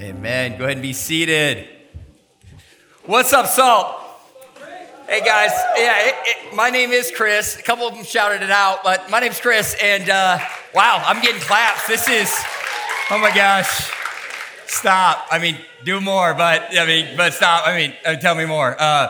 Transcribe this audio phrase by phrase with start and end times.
[0.00, 0.56] Amen.
[0.56, 1.68] Go ahead and be seated.
[3.04, 3.96] What's up, Salt?
[5.08, 7.58] Hey guys, yeah, it, it, my name is Chris.
[7.58, 10.38] A couple of them shouted it out, but my name's Chris, and uh,
[10.72, 11.88] wow, I'm getting claps.
[11.88, 12.32] This is,
[13.10, 13.90] oh my gosh,
[14.66, 15.26] stop.
[15.32, 17.66] I mean, do more, but I mean, but stop.
[17.66, 18.80] I mean, uh, tell me more.
[18.80, 19.08] Uh,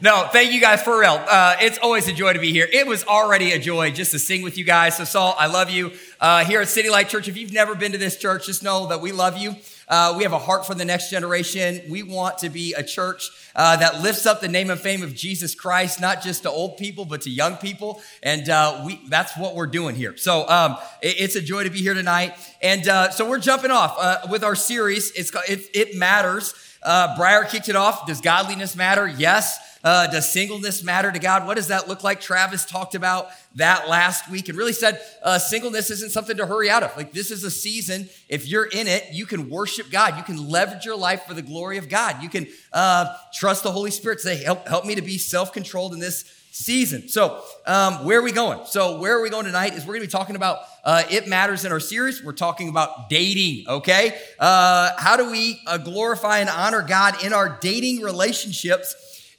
[0.00, 1.22] no, thank you guys for real.
[1.28, 2.66] Uh, it's always a joy to be here.
[2.72, 4.96] It was already a joy just to sing with you guys.
[4.96, 5.92] So, Salt, I love you.
[6.18, 8.86] Uh, here at City Light Church, if you've never been to this church, just know
[8.86, 9.56] that we love you.
[9.90, 11.82] Uh, we have a heart for the next generation.
[11.90, 15.14] We want to be a church uh, that lifts up the name and fame of
[15.16, 18.00] Jesus Christ, not just to old people, but to young people.
[18.22, 20.16] And uh, we, that's what we're doing here.
[20.16, 22.34] So um, it, it's a joy to be here tonight.
[22.62, 25.10] And uh, so we're jumping off uh, with our series.
[25.10, 26.54] It's it, it matters.
[26.82, 28.06] Uh, kicked it off.
[28.06, 29.06] Does godliness matter?
[29.06, 29.58] Yes.
[29.82, 31.46] Uh, does singleness matter to God?
[31.46, 32.20] What does that look like?
[32.20, 36.68] Travis talked about that last week and really said uh, singleness isn't something to hurry
[36.68, 36.94] out of.
[36.98, 38.08] Like, this is a season.
[38.28, 40.18] If you're in it, you can worship God.
[40.18, 42.22] You can leverage your life for the glory of God.
[42.22, 44.20] You can uh, trust the Holy Spirit.
[44.20, 47.08] Say, help, help me to be self controlled in this season.
[47.08, 48.60] So, um, where are we going?
[48.66, 51.28] So, where are we going tonight is we're going to be talking about uh, It
[51.28, 52.22] Matters in our series.
[52.22, 54.18] We're talking about dating, okay?
[54.38, 58.94] Uh, how do we uh, glorify and honor God in our dating relationships?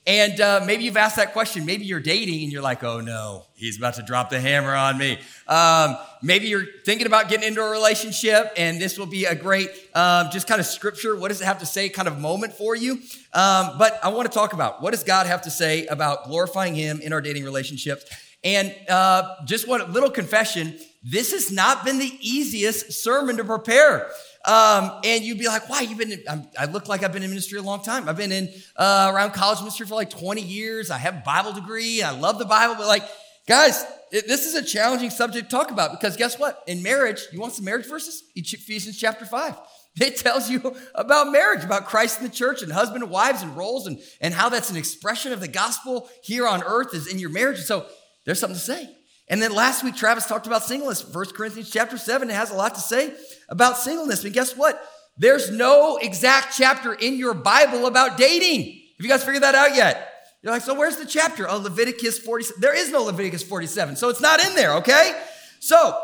[0.08, 1.64] And uh, maybe you've asked that question.
[1.64, 4.98] Maybe you're dating and you're like, oh no, he's about to drop the hammer on
[4.98, 5.20] me.
[5.48, 9.70] Um, maybe you're thinking about getting into a relationship and this will be a great,
[9.94, 11.16] um, just kind of scripture.
[11.16, 12.94] What does it have to say kind of moment for you?
[13.34, 16.74] Um, but I want to talk about what does God have to say about glorifying
[16.74, 18.04] him in our dating relationships?
[18.44, 20.80] And uh, just one little confession.
[21.04, 24.10] This has not been the easiest sermon to prepare.
[24.46, 25.82] Um, and you'd be like, why?
[25.82, 28.10] You've been, in, i look like I've been in ministry a long time.
[28.10, 30.90] I've been in, uh, around college ministry for like 20 years.
[30.90, 32.02] I have a Bible degree.
[32.02, 33.04] I love the Bible, but like,
[33.48, 36.64] guys, it, this is a challenging subject to talk about because guess what?
[36.68, 38.24] In marriage, you want some marriage verses?
[38.36, 39.56] Ephesians chapter five.
[40.00, 43.58] It tells you about marriage, about Christ and the church and husband and wives and
[43.58, 47.20] roles and, and how that's an expression of the gospel here on earth is in
[47.20, 47.60] your marriage.
[47.60, 47.86] So
[48.26, 48.90] there's something to say.
[49.28, 51.02] And then last week, Travis talked about singleness.
[51.02, 53.14] First Corinthians chapter 7 it has a lot to say
[53.52, 54.24] about singleness.
[54.24, 54.84] And guess what?
[55.18, 58.64] There's no exact chapter in your Bible about dating.
[58.98, 60.08] Have you guys figured that out yet?
[60.42, 61.48] You're like, so where's the chapter?
[61.48, 62.60] Oh, Leviticus 47.
[62.62, 65.22] There is no Leviticus 47, so it's not in there, okay?
[65.60, 66.02] So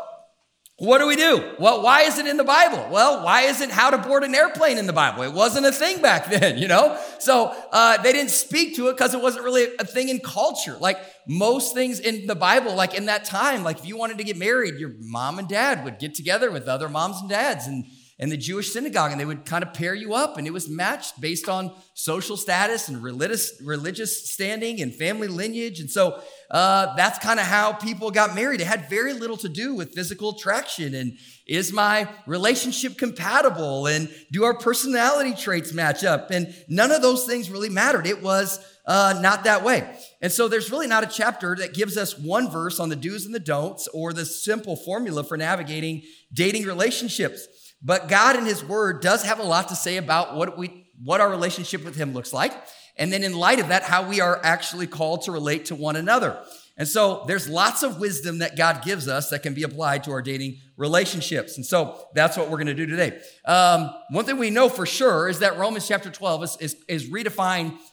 [0.78, 1.56] what do we do?
[1.58, 2.86] Well, why is it in the Bible?
[2.92, 5.24] Well, why isn't how to board an airplane in the Bible?
[5.24, 6.96] It wasn't a thing back then, you know?
[7.18, 10.76] So uh, they didn't speak to it because it wasn't really a thing in culture.
[10.78, 14.24] Like most things in the Bible, like in that time, like if you wanted to
[14.24, 17.84] get married, your mom and dad would get together with other moms and dads and
[18.18, 20.68] in the Jewish synagogue, and they would kind of pair you up, and it was
[20.68, 25.78] matched based on social status and religious religious standing and family lineage.
[25.78, 26.20] And so
[26.50, 28.60] uh, that's kind of how people got married.
[28.60, 34.10] It had very little to do with physical attraction and is my relationship compatible and
[34.32, 36.30] do our personality traits match up?
[36.30, 38.06] And none of those things really mattered.
[38.06, 39.88] It was uh, not that way.
[40.20, 43.26] And so there's really not a chapter that gives us one verse on the do's
[43.26, 46.02] and the don'ts or the simple formula for navigating
[46.32, 47.46] dating relationships.
[47.82, 51.20] But God in His Word does have a lot to say about what we what
[51.20, 52.52] our relationship with Him looks like.
[52.96, 55.94] And then in light of that, how we are actually called to relate to one
[55.94, 56.42] another.
[56.76, 60.12] And so there's lots of wisdom that God gives us that can be applied to
[60.12, 61.56] our dating relationships.
[61.56, 63.20] And so that's what we're going to do today.
[63.44, 67.10] Um, one thing we know for sure is that Romans chapter 12 is, is, is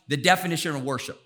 [0.07, 1.19] the definition of worship.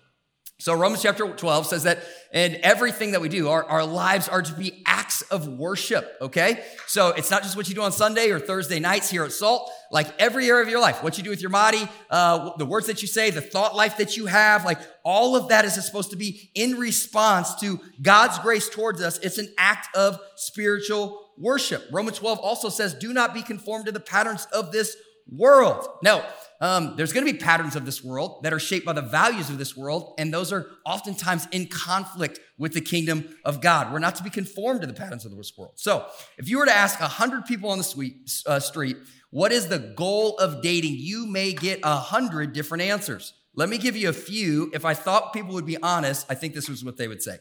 [0.60, 2.00] So Romans chapter 12 says that
[2.34, 6.62] in everything that we do, our, our lives are to be acts of worship, okay?
[6.86, 9.70] So it's not just what you do on Sunday or Thursday nights here at SALT,
[9.90, 12.88] like every area of your life, what you do with your body, uh, the words
[12.88, 16.10] that you say, the thought life that you have, like all of that is supposed
[16.10, 19.16] to be in response to God's grace towards us.
[19.20, 21.84] It's an act of spiritual worship.
[21.90, 24.94] Romans 12 also says, do not be conformed to the patterns of this
[25.26, 25.88] world.
[26.02, 26.22] Now,
[26.60, 29.48] um, there's going to be patterns of this world that are shaped by the values
[29.48, 33.92] of this world, and those are oftentimes in conflict with the kingdom of God.
[33.92, 35.72] We're not to be conformed to the patterns of this world.
[35.76, 36.06] So,
[36.36, 38.14] if you were to ask 100 people on the
[38.46, 38.96] uh, street
[39.30, 43.32] what is the goal of dating, you may get 100 different answers.
[43.54, 44.70] Let me give you a few.
[44.74, 47.38] If I thought people would be honest, I think this was what they would say.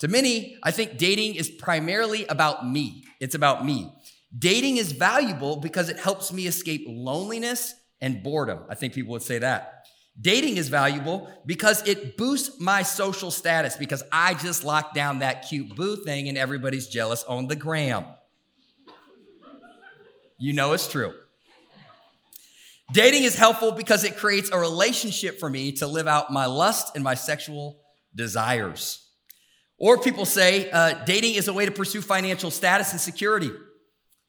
[0.00, 3.04] To many, I think dating is primarily about me.
[3.20, 3.92] It's about me.
[4.36, 8.60] Dating is valuable because it helps me escape loneliness and boredom.
[8.68, 9.84] I think people would say that.
[10.20, 15.48] Dating is valuable because it boosts my social status because I just locked down that
[15.48, 18.04] cute boo thing and everybody's jealous on the gram.
[20.38, 21.14] You know it's true.
[22.92, 26.94] Dating is helpful because it creates a relationship for me to live out my lust
[26.94, 27.80] and my sexual
[28.14, 29.04] desires.
[29.78, 33.50] Or people say uh, dating is a way to pursue financial status and security.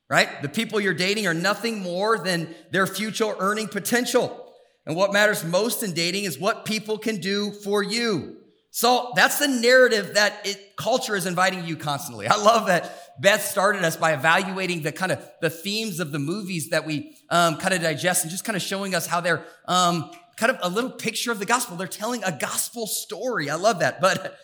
[0.09, 0.41] Right?
[0.41, 4.53] The people you're dating are nothing more than their future earning potential.
[4.85, 8.37] And what matters most in dating is what people can do for you.
[8.71, 12.27] So that's the narrative that it, culture is inviting you constantly.
[12.27, 16.19] I love that Beth started us by evaluating the kind of the themes of the
[16.19, 19.43] movies that we um, kind of digest and just kind of showing us how they're
[19.67, 21.75] um, kind of a little picture of the gospel.
[21.75, 23.49] They're telling a gospel story.
[23.49, 23.99] I love that.
[23.99, 24.37] But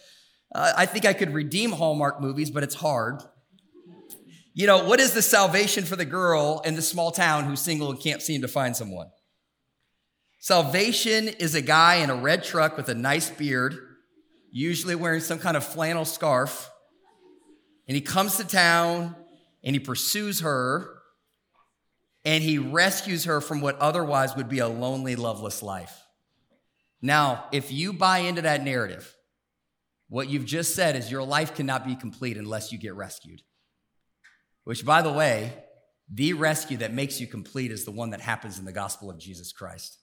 [0.53, 3.21] uh, I think I could redeem Hallmark movies, but it's hard.
[4.57, 7.91] You know, what is the salvation for the girl in the small town who's single
[7.91, 9.07] and can't seem to find someone?
[10.39, 13.77] Salvation is a guy in a red truck with a nice beard
[14.51, 16.71] usually wearing some kind of flannel scarf.
[17.89, 19.13] And he comes to town
[19.65, 20.89] and he pursues her
[22.23, 26.01] and he rescues her from what otherwise would be a lonely, loveless life.
[27.01, 29.13] Now, if you buy into that narrative,
[30.07, 33.41] what you've just said is your life cannot be complete unless you get rescued.
[34.65, 35.53] Which, by the way,
[36.13, 39.17] the rescue that makes you complete is the one that happens in the gospel of
[39.17, 39.97] Jesus Christ.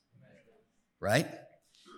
[1.00, 1.26] Right?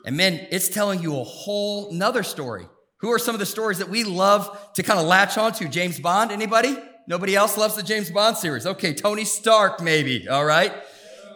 [0.04, 2.66] And man, it's telling you a whole nother story.
[2.98, 5.68] Who are some of the stories that we love to kind of latch onto?
[5.68, 6.76] James Bond, anybody?
[7.06, 8.66] Nobody else loves the James Bond series.
[8.66, 10.72] Okay, Tony Stark, maybe, all right?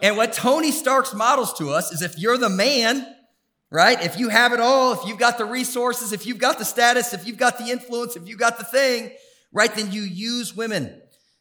[0.01, 3.05] And what Tony Stark's models to us is if you're the man,
[3.69, 4.03] right?
[4.03, 7.13] If you have it all, if you've got the resources, if you've got the status,
[7.13, 9.11] if you've got the influence, if you've got the thing,
[9.51, 10.99] right, then you use women.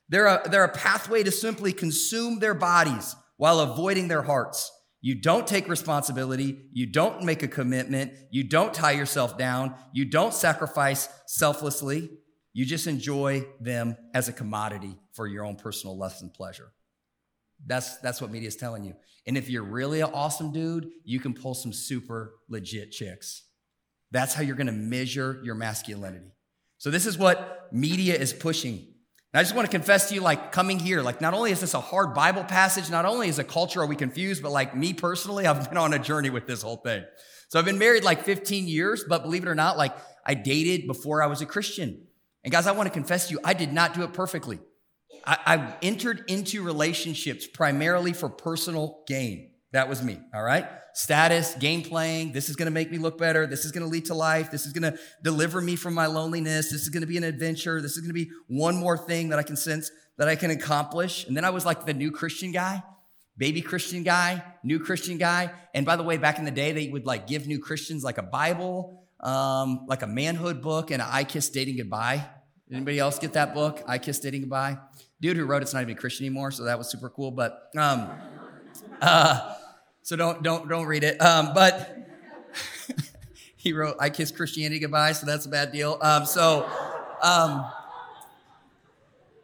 [0.08, 4.72] They're a, they're a pathway to simply consume their bodies while avoiding their hearts.
[5.00, 6.68] You don't take responsibility.
[6.72, 8.12] You don't make a commitment.
[8.30, 9.74] You don't tie yourself down.
[9.92, 12.10] You don't sacrifice selflessly.
[12.52, 16.72] You just enjoy them as a commodity for your own personal lust and pleasure.
[17.64, 18.94] That's, that's what media is telling you.
[19.26, 23.44] And if you're really an awesome dude, you can pull some super legit chicks.
[24.10, 26.32] That's how you're going to measure your masculinity.
[26.78, 28.87] So, this is what media is pushing
[29.32, 31.60] and I just want to confess to you, like coming here, like not only is
[31.60, 34.74] this a hard Bible passage, not only is a culture are we confused, but like
[34.74, 37.04] me personally, I've been on a journey with this whole thing.
[37.48, 39.94] So I've been married like 15 years, but believe it or not, like
[40.24, 42.06] I dated before I was a Christian.
[42.44, 44.60] And guys, I want to confess to you, I did not do it perfectly.
[45.26, 49.50] I, I entered into relationships primarily for personal gain.
[49.72, 50.66] That was me, all right?
[50.94, 53.46] Status, game playing, this is gonna make me look better.
[53.46, 54.50] This is gonna lead to life.
[54.50, 56.70] This is gonna deliver me from my loneliness.
[56.70, 57.80] This is gonna be an adventure.
[57.80, 61.26] This is gonna be one more thing that I can sense that I can accomplish.
[61.26, 62.82] And then I was like the new Christian guy,
[63.36, 65.52] baby Christian guy, new Christian guy.
[65.74, 68.18] And by the way, back in the day, they would like give new Christians like
[68.18, 72.26] a Bible, um, like a manhood book, and I Kiss Dating Goodbye.
[72.70, 73.82] Anybody else get that book?
[73.86, 74.78] I Kiss Dating Goodbye.
[75.20, 77.30] Dude who wrote it's not even Christian anymore, so that was super cool.
[77.30, 78.10] But um,
[79.00, 79.54] uh,
[80.02, 81.20] so don't don't don't read it.
[81.20, 81.96] Um, but
[83.56, 85.98] he wrote, "I kissed Christianity goodbye," so that's a bad deal.
[86.00, 86.68] Um, so,
[87.22, 87.64] um,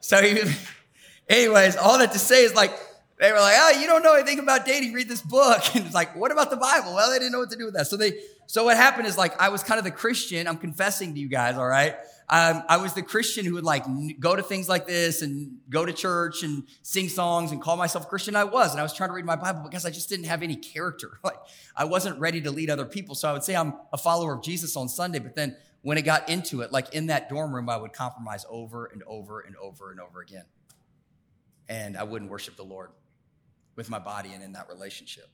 [0.01, 0.41] so he,
[1.29, 2.73] anyways, all that to say is like
[3.25, 4.93] they were like, "Oh, you don't know anything about dating?
[4.93, 7.51] Read this book." And it's like, "What about the Bible?" Well, they didn't know what
[7.51, 7.87] to do with that.
[7.87, 10.47] So they, so what happened is like I was kind of the Christian.
[10.47, 11.97] I'm confessing to you guys, all right
[12.29, 13.85] um, I was the Christian who would like
[14.19, 18.07] go to things like this and go to church and sing songs and call myself
[18.07, 18.35] a Christian.
[18.35, 20.43] I was, and I was trying to read my Bible because I just didn't have
[20.43, 21.19] any character.
[21.25, 21.39] Like
[21.75, 23.15] I wasn't ready to lead other people.
[23.15, 26.03] So I would say I'm a follower of Jesus on Sunday, but then when it
[26.03, 29.57] got into it, like in that dorm room, I would compromise over and over and
[29.57, 30.45] over and over again.
[31.67, 32.91] And I wouldn't worship the Lord
[33.77, 35.29] with my body and in that relationship.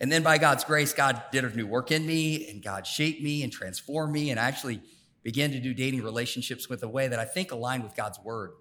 [0.00, 3.22] And then by God's grace, God did a new work in me and God shaped
[3.22, 4.80] me and transformed me and I actually
[5.22, 8.52] began to do dating relationships with a way that I think aligned with God's word.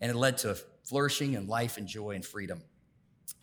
[0.00, 2.62] And it led to flourishing and life and joy and freedom.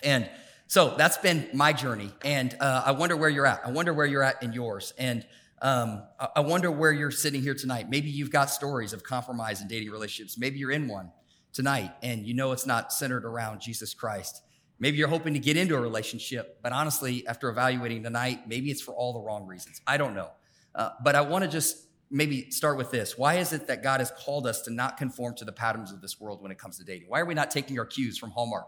[0.03, 0.29] And
[0.67, 2.11] so that's been my journey.
[2.23, 3.61] And uh, I wonder where you're at.
[3.65, 4.93] I wonder where you're at in yours.
[4.97, 5.25] And
[5.61, 6.03] um,
[6.35, 7.89] I wonder where you're sitting here tonight.
[7.89, 10.37] Maybe you've got stories of compromise in dating relationships.
[10.37, 11.11] Maybe you're in one
[11.53, 14.42] tonight and you know it's not centered around Jesus Christ.
[14.79, 18.81] Maybe you're hoping to get into a relationship, but honestly, after evaluating tonight, maybe it's
[18.81, 19.81] for all the wrong reasons.
[19.87, 20.29] I don't know.
[20.75, 23.17] Uh, but I want to just maybe start with this.
[23.17, 26.01] Why is it that God has called us to not conform to the patterns of
[26.01, 27.07] this world when it comes to dating?
[27.09, 28.67] Why are we not taking our cues from Hallmark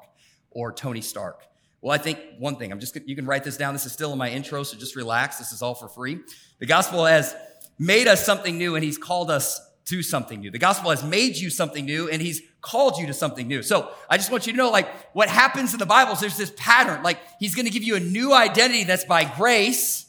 [0.51, 1.43] or Tony Stark?
[1.81, 3.73] Well, I think one thing, I'm just, you can write this down.
[3.73, 5.37] This is still in my intro, so just relax.
[5.37, 6.19] This is all for free.
[6.59, 7.35] The gospel has
[7.77, 10.51] made us something new and he's called us to something new.
[10.51, 13.61] The gospel has made you something new and he's called you to something new.
[13.61, 16.37] So I just want you to know, like, what happens in the Bible is there's
[16.37, 17.03] this pattern.
[17.03, 20.05] Like, he's going to give you a new identity that's by grace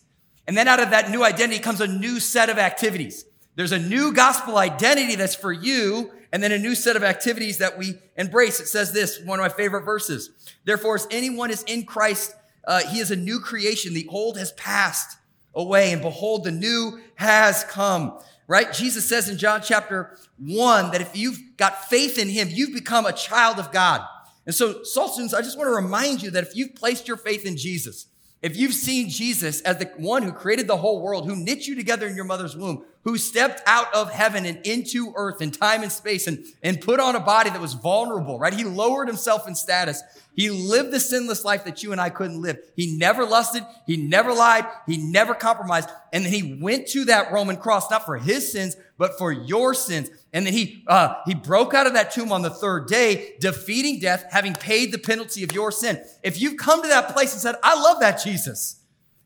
[0.47, 3.25] and then out of that new identity comes a new set of activities.
[3.56, 7.59] There's a new gospel identity that's for you, and then a new set of activities
[7.59, 8.61] that we embrace.
[8.61, 10.30] It says this, one of my favorite verses.
[10.64, 12.35] Therefore, as anyone is in Christ,
[12.66, 13.95] uh, he is a new creation.
[13.95, 15.18] The old has passed
[15.54, 18.18] away, and behold, the new has come.
[18.47, 18.73] Right?
[18.73, 23.07] Jesus says in John chapter 1 that if you've got faith in him, you've become
[23.07, 24.07] a child of God.
[24.45, 27.17] And so, Salt students, I just want to remind you that if you've placed your
[27.17, 28.07] faith in Jesus,
[28.43, 31.75] if you've seen Jesus as the one who created the whole world, who knit you
[31.75, 35.85] together in your mother's womb, who stepped out of heaven and into earth and time
[35.85, 38.53] and space and, and put on a body that was vulnerable, right?
[38.53, 40.03] He lowered himself in status.
[40.35, 42.59] He lived the sinless life that you and I couldn't live.
[42.75, 43.65] He never lusted.
[43.87, 44.67] He never lied.
[44.89, 45.89] He never compromised.
[46.13, 49.73] And then he went to that Roman cross, not for his sins, but for your
[49.73, 50.11] sins.
[50.33, 54.01] And then he, uh, he broke out of that tomb on the third day, defeating
[54.01, 56.05] death, having paid the penalty of your sin.
[56.25, 58.81] If you've come to that place and said, I love that Jesus,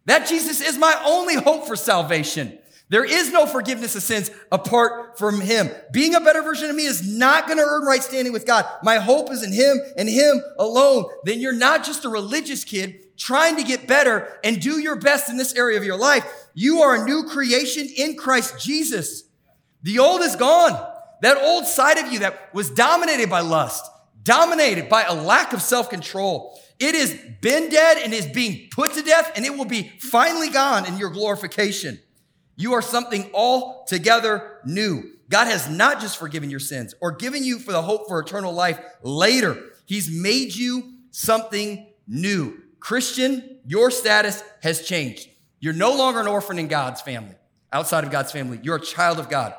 [0.05, 2.59] that Jesus is my only hope for salvation.
[2.91, 5.71] There is no forgiveness of sins apart from him.
[5.93, 8.67] Being a better version of me is not going to earn right standing with God.
[8.83, 11.05] My hope is in him and him alone.
[11.25, 15.31] Then you're not just a religious kid trying to get better and do your best
[15.31, 16.27] in this area of your life.
[16.53, 19.23] You are a new creation in Christ Jesus.
[19.85, 20.73] The old is gone.
[21.23, 23.85] That old side of you that was dominated by lust,
[24.25, 26.59] dominated by a lack of self-control.
[26.81, 30.49] It has been dead and is being put to death and it will be finally
[30.49, 32.01] gone in your glorification.
[32.61, 35.15] You are something altogether new.
[35.31, 38.53] God has not just forgiven your sins or given you for the hope for eternal
[38.53, 39.57] life later.
[39.87, 42.61] He's made you something new.
[42.79, 45.27] Christian, your status has changed.
[45.59, 47.35] You're no longer an orphan in God's family,
[47.73, 48.61] outside of God's family.
[48.63, 49.55] You're a child of God.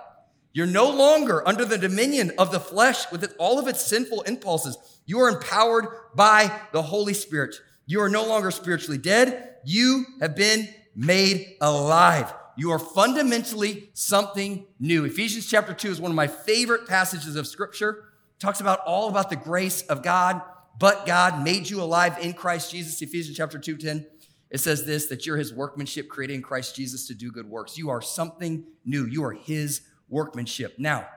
[0.53, 4.77] You're no longer under the dominion of the flesh with all of its sinful impulses.
[5.08, 7.55] You are empowered by the Holy Spirit.
[7.88, 9.55] You are no longer spiritually dead.
[9.65, 12.31] You have been made alive.
[12.58, 15.05] You are fundamentally something new.
[15.05, 18.05] Ephesians chapter 2 is one of my favorite passages of scripture.
[18.36, 20.41] It talks about all about the grace of God,
[20.79, 23.01] but God made you alive in Christ Jesus.
[23.01, 24.05] Ephesians chapter 2, 10.
[24.50, 27.77] It says this that you're his workmanship created in Christ Jesus to do good works.
[27.77, 29.05] You are something new.
[29.05, 30.77] You are his workmanship.
[30.77, 31.08] Now,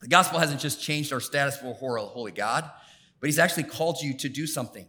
[0.00, 2.70] the gospel hasn't just changed our status before a holy God,
[3.20, 4.86] but he's actually called you to do something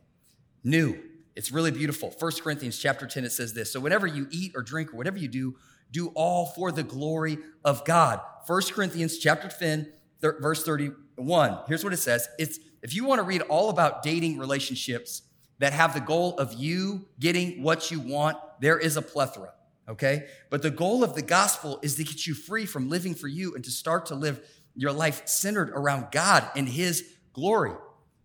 [0.64, 1.00] new.
[1.36, 2.14] It's really beautiful.
[2.20, 3.72] 1 Corinthians chapter 10, it says this.
[3.72, 5.56] So whenever you eat or drink or whatever you do,
[5.92, 8.22] do all for the glory of God.
[8.48, 9.92] 1 Corinthians chapter 10,
[10.22, 11.60] verse 31.
[11.68, 12.28] Here's what it says.
[12.38, 15.24] It's if you want to read all about dating relationships
[15.60, 19.52] that have the goal of you getting what you want, there is a plethora.
[19.88, 20.28] Okay?
[20.50, 23.56] But the goal of the gospel is to get you free from living for you
[23.56, 24.40] and to start to live
[24.76, 27.04] your life centered around God and his
[27.34, 27.74] glory.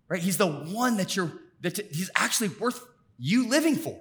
[0.09, 0.21] Right?
[0.21, 2.85] He's the one that you're that he's actually worth
[3.19, 3.99] you living for.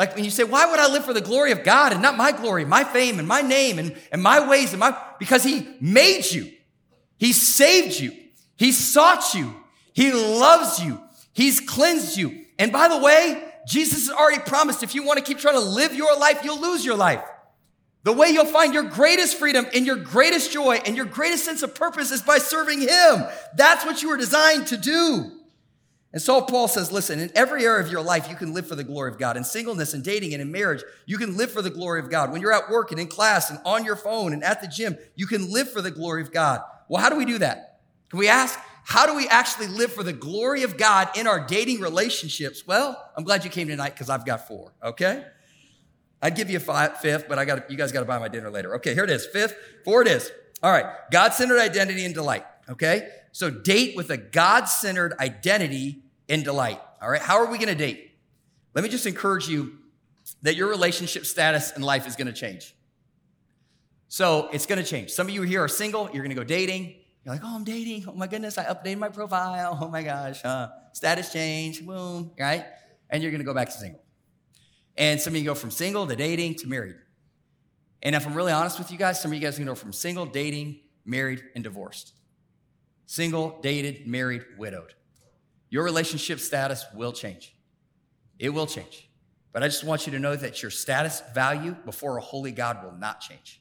[0.00, 2.16] Like when you say, why would I live for the glory of God and not
[2.16, 5.68] my glory, my fame and my name and, and my ways and my, because he
[5.78, 6.50] made you.
[7.18, 8.16] He saved you.
[8.56, 9.54] He sought you.
[9.92, 10.98] He loves you.
[11.34, 12.46] He's cleansed you.
[12.58, 15.60] And by the way, Jesus has already promised if you want to keep trying to
[15.60, 17.22] live your life, you'll lose your life.
[18.04, 21.62] The way you'll find your greatest freedom and your greatest joy and your greatest sense
[21.62, 23.24] of purpose is by serving Him.
[23.54, 25.39] That's what you were designed to do.
[26.12, 28.74] And so Paul says, listen, in every area of your life, you can live for
[28.74, 29.36] the glory of God.
[29.36, 32.32] In singleness and dating and in marriage, you can live for the glory of God.
[32.32, 34.98] When you're at work and in class and on your phone and at the gym,
[35.14, 36.62] you can live for the glory of God.
[36.88, 37.82] Well, how do we do that?
[38.08, 41.46] Can we ask, how do we actually live for the glory of God in our
[41.46, 42.66] dating relationships?
[42.66, 45.24] Well, I'm glad you came tonight because I've got four, okay?
[46.20, 48.28] I'd give you a five, fifth, but I got you guys got to buy my
[48.28, 48.74] dinner later.
[48.76, 49.26] Okay, here it is.
[49.26, 50.30] Fifth, four it is.
[50.60, 53.08] All right, God centered identity and delight, okay?
[53.32, 56.80] So date with a God centered identity and delight.
[57.00, 57.20] All right.
[57.20, 58.12] How are we going to date?
[58.74, 59.78] Let me just encourage you
[60.42, 62.74] that your relationship status in life is going to change.
[64.08, 65.10] So it's going to change.
[65.10, 66.10] Some of you here are single.
[66.12, 66.96] You're going to go dating.
[67.24, 68.06] You're like, oh, I'm dating.
[68.08, 69.78] Oh my goodness, I updated my profile.
[69.80, 71.84] Oh my gosh, uh, status change.
[71.84, 72.32] Boom.
[72.38, 72.64] Right.
[73.08, 74.02] And you're going to go back to single.
[74.96, 76.96] And some of you go from single to dating to married.
[78.02, 79.92] And if I'm really honest with you guys, some of you guys to go from
[79.92, 82.14] single, dating, married, and divorced
[83.10, 84.94] single, dated, married, widowed.
[85.68, 87.56] Your relationship status will change.
[88.38, 89.10] It will change.
[89.52, 92.84] But I just want you to know that your status value before a holy God
[92.84, 93.60] will not change.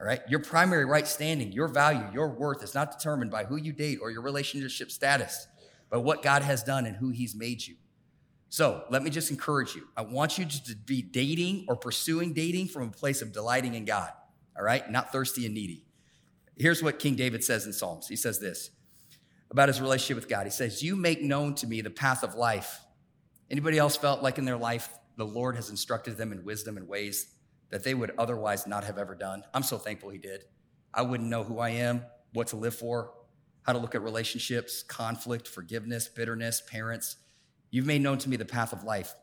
[0.00, 0.22] All right?
[0.30, 3.98] Your primary right standing, your value, your worth is not determined by who you date
[4.00, 5.46] or your relationship status,
[5.90, 7.74] but what God has done and who He's made you.
[8.48, 9.88] So let me just encourage you.
[9.94, 13.84] I want you to be dating or pursuing dating from a place of delighting in
[13.84, 14.10] God.
[14.56, 14.90] All right?
[14.90, 15.84] Not thirsty and needy.
[16.56, 18.08] Here's what King David says in Psalms.
[18.08, 18.70] He says this
[19.50, 20.46] about his relationship with God.
[20.46, 22.80] He says, You make known to me the path of life.
[23.50, 26.88] Anybody else felt like in their life the Lord has instructed them in wisdom and
[26.88, 27.34] ways
[27.70, 29.44] that they would otherwise not have ever done?
[29.54, 30.44] I'm so thankful he did.
[30.92, 33.12] I wouldn't know who I am, what to live for,
[33.62, 37.16] how to look at relationships, conflict, forgiveness, bitterness, parents.
[37.70, 39.14] You've made known to me the path of life.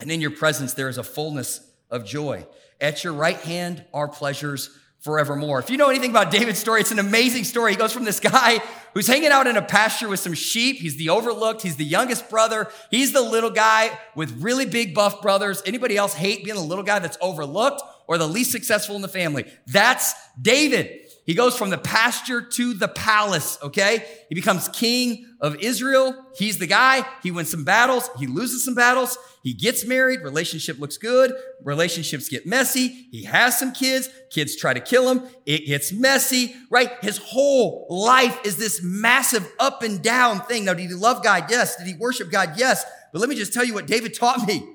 [0.00, 1.60] And in your presence, there is a fullness
[1.90, 2.46] of joy.
[2.80, 5.60] At your right hand are pleasures forevermore.
[5.60, 7.72] If you know anything about David's story, it's an amazing story.
[7.72, 8.60] He goes from this guy
[8.94, 10.78] who's hanging out in a pasture with some sheep.
[10.78, 11.62] He's the overlooked.
[11.62, 12.68] He's the youngest brother.
[12.90, 15.62] He's the little guy with really big buff brothers.
[15.64, 19.08] Anybody else hate being the little guy that's overlooked or the least successful in the
[19.08, 19.44] family?
[19.66, 21.07] That's David.
[21.28, 24.02] He goes from the pasture to the palace, okay?
[24.30, 26.14] He becomes king of Israel.
[26.34, 27.06] He's the guy.
[27.22, 28.08] He wins some battles.
[28.18, 29.18] He loses some battles.
[29.42, 30.22] He gets married.
[30.22, 31.34] Relationship looks good.
[31.62, 33.08] Relationships get messy.
[33.10, 34.08] He has some kids.
[34.30, 35.28] Kids try to kill him.
[35.44, 36.92] It gets messy, right?
[37.02, 40.64] His whole life is this massive up and down thing.
[40.64, 41.50] Now, did he love God?
[41.50, 41.76] Yes.
[41.76, 42.54] Did he worship God?
[42.56, 42.86] Yes.
[43.12, 44.66] But let me just tell you what David taught me.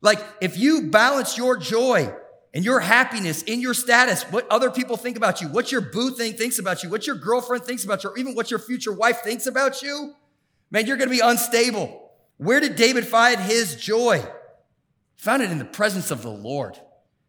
[0.00, 2.12] Like, if you balance your joy
[2.54, 6.10] and your happiness in your status, what other people think about you, what your boo
[6.10, 8.92] thing thinks about you, what your girlfriend thinks about you, or even what your future
[8.92, 10.14] wife thinks about you,
[10.70, 12.10] man, you're going to be unstable.
[12.36, 14.24] Where did David find his joy?
[15.16, 16.78] Found it in the presence of the Lord.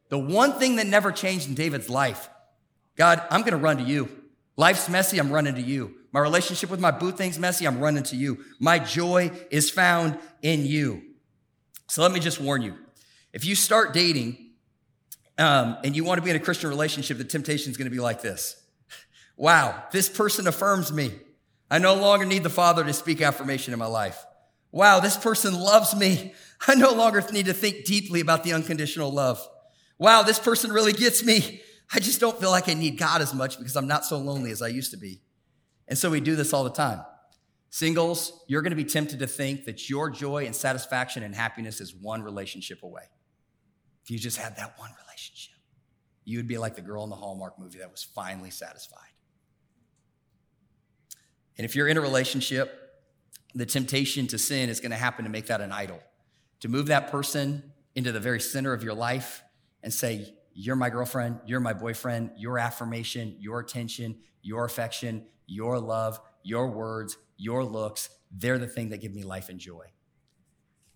[0.09, 2.29] The one thing that never changed in David's life.
[2.95, 4.09] God, I'm going to run to you.
[4.57, 5.19] Life's messy.
[5.19, 5.95] I'm running to you.
[6.11, 7.65] My relationship with my boo thing's messy.
[7.65, 8.43] I'm running to you.
[8.59, 11.01] My joy is found in you.
[11.87, 12.75] So let me just warn you.
[13.31, 14.42] If you start dating
[15.37, 17.95] um, and you want to be in a Christian relationship, the temptation is going to
[17.95, 18.61] be like this.
[19.35, 21.11] Wow, this person affirms me.
[21.71, 24.23] I no longer need the Father to speak affirmation in my life.
[24.71, 26.33] Wow, this person loves me.
[26.67, 29.45] I no longer need to think deeply about the unconditional love.
[29.97, 31.61] Wow, this person really gets me.
[31.93, 34.51] I just don't feel like I need God as much because I'm not so lonely
[34.51, 35.21] as I used to be.
[35.87, 37.01] And so we do this all the time.
[37.69, 41.81] Singles, you're going to be tempted to think that your joy and satisfaction and happiness
[41.81, 43.03] is one relationship away.
[44.03, 45.02] If you just had that one relationship,
[46.25, 48.99] you would be like the girl in the Hallmark movie that was finally satisfied.
[51.57, 52.79] And if you're in a relationship,
[53.53, 55.99] the temptation to sin is going to happen to make that an idol,
[56.61, 59.43] to move that person into the very center of your life
[59.83, 65.79] and say, You're my girlfriend, you're my boyfriend, your affirmation, your attention, your affection, your
[65.79, 69.85] love, your words, your looks, they're the thing that give me life and joy.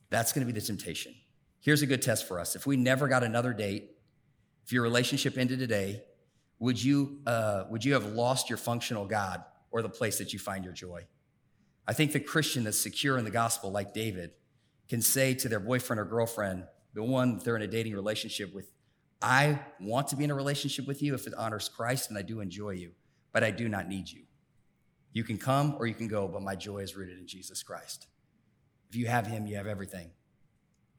[0.09, 1.13] That's going to be the temptation.
[1.59, 2.55] Here's a good test for us.
[2.55, 3.96] If we never got another date,
[4.67, 6.03] if your relationship ended today,
[6.59, 10.39] would you, uh, would you have lost your functional God or the place that you
[10.39, 11.05] find your joy?
[11.87, 14.31] I think the Christian that's secure in the gospel, like David,
[14.89, 18.69] can say to their boyfriend or girlfriend, the one they're in a dating relationship with,
[19.21, 22.21] I want to be in a relationship with you if it honors Christ and I
[22.21, 22.91] do enjoy you,
[23.31, 24.23] but I do not need you.
[25.13, 28.07] You can come or you can go, but my joy is rooted in Jesus Christ.
[28.89, 30.11] If you have him, you have everything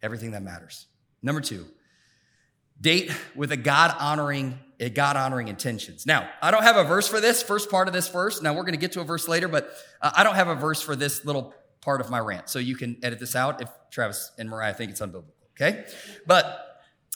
[0.03, 0.87] everything that matters.
[1.23, 1.67] Number two,
[2.81, 6.07] date with a God honoring, a God honoring intentions.
[6.07, 8.41] Now, I don't have a verse for this first part of this verse.
[8.43, 10.55] Now we're going to get to a verse later, but uh, I don't have a
[10.55, 12.49] verse for this little part of my rant.
[12.49, 15.33] So you can edit this out if Travis and Mariah think it's unbiblical.
[15.61, 15.85] Okay.
[16.27, 16.65] But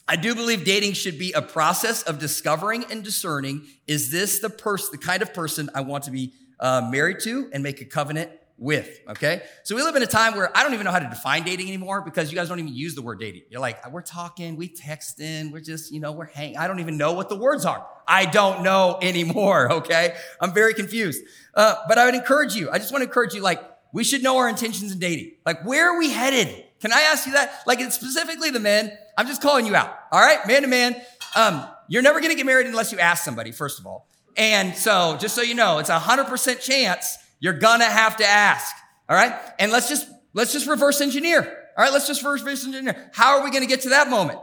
[0.08, 3.66] I do believe dating should be a process of discovering and discerning.
[3.86, 7.48] Is this the person, the kind of person I want to be uh, married to
[7.52, 9.42] and make a covenant with, okay?
[9.64, 11.68] So we live in a time where I don't even know how to define dating
[11.68, 13.42] anymore because you guys don't even use the word dating.
[13.50, 16.56] You're like, we're talking, we texting, we're just, you know, we're hanging.
[16.56, 17.86] I don't even know what the words are.
[18.06, 20.16] I don't know anymore, okay?
[20.40, 21.24] I'm very confused.
[21.54, 23.62] Uh, but I would encourage you, I just want to encourage you, like,
[23.92, 25.32] we should know our intentions in dating.
[25.44, 26.64] Like, where are we headed?
[26.80, 27.62] Can I ask you that?
[27.66, 28.96] Like, it's specifically the men.
[29.18, 30.46] I'm just calling you out, all right?
[30.46, 30.96] Man to man.
[31.36, 34.08] Um, you're never to get married unless you ask somebody, first of all.
[34.36, 38.72] And so, just so you know, it's a 100% chance you're gonna have to ask.
[39.08, 39.34] All right.
[39.58, 41.42] And let's just, let's just reverse engineer.
[41.76, 41.92] All right.
[41.92, 43.10] Let's just reverse engineer.
[43.12, 44.38] How are we going to get to that moment?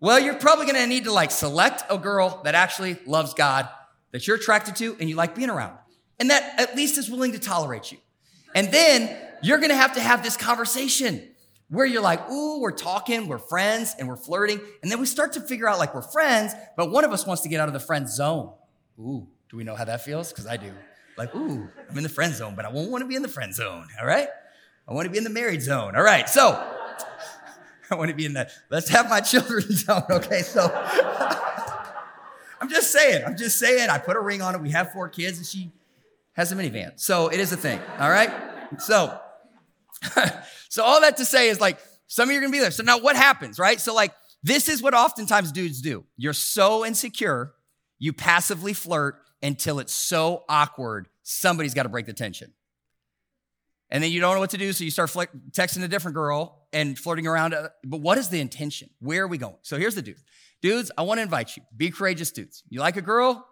[0.00, 3.68] Well, you're probably going to need to like select a girl that actually loves God,
[4.12, 5.76] that you're attracted to and you like being around
[6.18, 7.98] and that at least is willing to tolerate you.
[8.54, 11.28] And then you're going to have to have this conversation
[11.70, 14.60] where you're like, ooh, we're talking, we're friends, and we're flirting.
[14.82, 17.42] And then we start to figure out like we're friends, but one of us wants
[17.42, 18.52] to get out of the friend zone.
[18.98, 20.30] Ooh, do we know how that feels?
[20.30, 20.72] Because I do.
[21.16, 23.28] Like, ooh, I'm in the friend zone, but I won't want to be in the
[23.28, 23.86] friend zone.
[24.00, 24.28] All right.
[24.88, 25.96] I want to be in the married zone.
[25.96, 26.28] All right.
[26.28, 26.50] So
[27.90, 30.04] I want to be in the let's have my children zone.
[30.10, 30.42] Okay.
[30.42, 30.62] So
[32.60, 34.60] I'm just saying, I'm just saying, I put a ring on it.
[34.60, 35.70] We have four kids and she
[36.32, 36.98] has a minivan.
[36.98, 37.80] So it is a thing.
[37.98, 38.30] All right.
[38.78, 39.20] So,
[40.68, 42.70] so all that to say is like, some of you are going to be there.
[42.70, 43.80] So now what happens, right?
[43.80, 46.04] So like, this is what oftentimes dudes do.
[46.16, 47.54] You're so insecure,
[47.98, 52.52] you passively flirt until it's so awkward, somebody's got to break the tension.
[53.90, 56.16] And then you don't know what to do, so you start fl- texting a different
[56.16, 57.54] girl and flirting around.
[57.54, 58.90] Uh, but what is the intention?
[58.98, 59.56] Where are we going?
[59.62, 60.16] So here's the dude.
[60.62, 61.62] Dudes, I want to invite you.
[61.76, 62.64] Be courageous dudes.
[62.70, 63.46] You like a girl,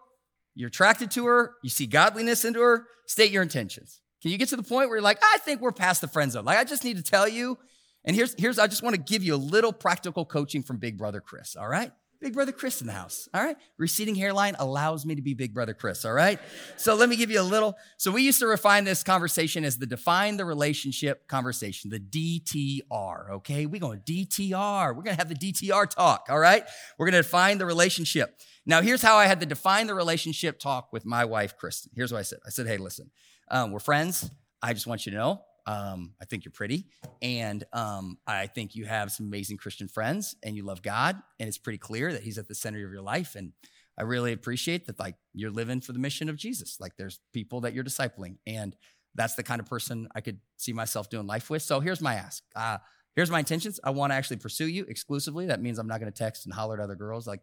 [0.55, 4.01] you're attracted to her, you see godliness into her, state your intentions.
[4.21, 6.31] Can you get to the point where you're like, I think we're past the friend
[6.31, 6.45] zone?
[6.45, 7.57] Like, I just need to tell you.
[8.03, 10.97] And here's, here's, I just want to give you a little practical coaching from Big
[10.97, 11.91] Brother Chris, all right?
[12.23, 13.27] Big Brother Chris in the house.
[13.33, 13.57] All right.
[13.77, 16.05] Receding hairline allows me to be Big Brother Chris.
[16.05, 16.39] All right.
[16.77, 17.75] So let me give you a little.
[17.97, 23.31] So we used to refine this conversation as the define the relationship conversation, the DTR.
[23.31, 23.65] Okay.
[23.65, 24.95] We're going DTR.
[24.95, 26.27] We're going to have the DTR talk.
[26.29, 26.63] All right.
[26.97, 28.39] We're going to define the relationship.
[28.65, 31.91] Now, here's how I had to define the relationship talk with my wife, Kristen.
[31.93, 33.11] Here's what I said I said, hey, listen,
[33.51, 34.31] um, we're friends.
[34.61, 36.85] I just want you to know um, I think you're pretty,
[37.21, 41.47] and um, I think you have some amazing Christian friends, and you love God, and
[41.47, 43.35] it's pretty clear that He's at the center of your life.
[43.35, 43.53] And
[43.97, 46.77] I really appreciate that, like you're living for the mission of Jesus.
[46.79, 48.75] Like there's people that you're discipling, and
[49.15, 51.61] that's the kind of person I could see myself doing life with.
[51.61, 52.43] So here's my ask.
[52.55, 52.77] Uh,
[53.15, 53.79] here's my intentions.
[53.83, 55.45] I want to actually pursue you exclusively.
[55.45, 57.27] That means I'm not going to text and holler at other girls.
[57.27, 57.41] Like,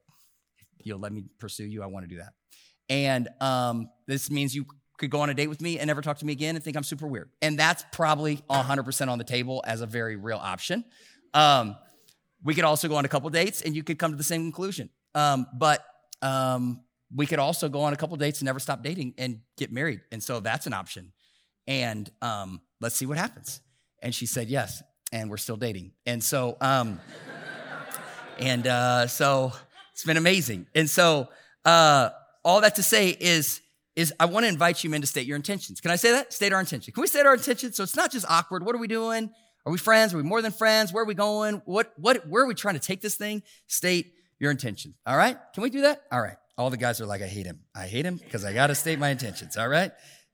[0.82, 1.82] you'll let me pursue you.
[1.82, 2.32] I want to do that.
[2.88, 4.66] And um, this means you
[5.00, 6.76] could go on a date with me and never talk to me again and think
[6.76, 7.30] I'm super weird.
[7.40, 10.84] And that's probably 100% on the table as a very real option.
[11.32, 11.74] Um,
[12.44, 14.42] we could also go on a couple dates and you could come to the same
[14.42, 14.90] conclusion.
[15.14, 15.84] Um, but
[16.20, 16.82] um,
[17.14, 20.02] we could also go on a couple dates and never stop dating and get married.
[20.12, 21.12] And so that's an option.
[21.66, 23.62] And um, let's see what happens.
[24.02, 24.82] And she said yes.
[25.12, 25.92] And we're still dating.
[26.04, 27.00] And so, um,
[28.38, 29.52] and uh, so
[29.92, 30.66] it's been amazing.
[30.74, 31.28] And so,
[31.64, 32.10] uh,
[32.44, 33.60] all that to say is,
[33.96, 35.80] is I want to invite you men to state your intentions.
[35.80, 36.32] Can I say that?
[36.32, 36.92] State our intention.
[36.92, 37.72] Can we state our intention?
[37.72, 38.64] So it's not just awkward.
[38.64, 39.30] What are we doing?
[39.66, 40.14] Are we friends?
[40.14, 40.92] Are we more than friends?
[40.92, 41.62] Where are we going?
[41.64, 43.42] What, what, where are we trying to take this thing?
[43.66, 44.94] State your intention.
[45.06, 45.36] All right.
[45.54, 46.02] Can we do that?
[46.10, 46.36] All right.
[46.56, 47.60] All the guys are like, I hate him.
[47.74, 49.56] I hate him because I got to state my intentions.
[49.56, 49.92] All right.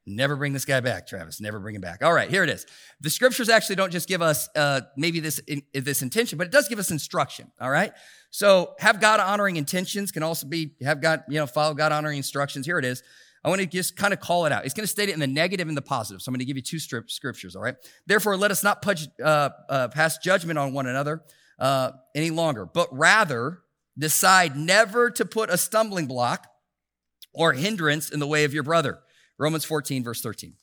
[0.09, 1.41] Never bring this guy back, Travis.
[1.41, 2.05] Never bring him back.
[2.05, 2.65] All right, here it is.
[3.01, 6.53] The scriptures actually don't just give us uh, maybe this in, this intention, but it
[6.53, 7.51] does give us instruction.
[7.61, 7.93] All right.
[8.31, 12.19] So have God honoring intentions can also be have God you know follow God honoring
[12.19, 12.67] instructions.
[12.67, 13.03] Here it is.
[13.47, 14.65] I want to just kind of call it out.
[14.65, 16.21] It's going to state it in the negative and the positive.
[16.21, 17.77] So I'm going to give you two strip scriptures, all right?
[18.05, 18.85] Therefore, let us not
[19.23, 21.23] uh, uh, pass judgment on one another
[21.61, 23.61] uh, any longer, but rather
[23.97, 26.49] decide never to put a stumbling block
[27.33, 28.99] or hindrance in the way of your brother.
[29.39, 30.55] Romans 14, verse 13.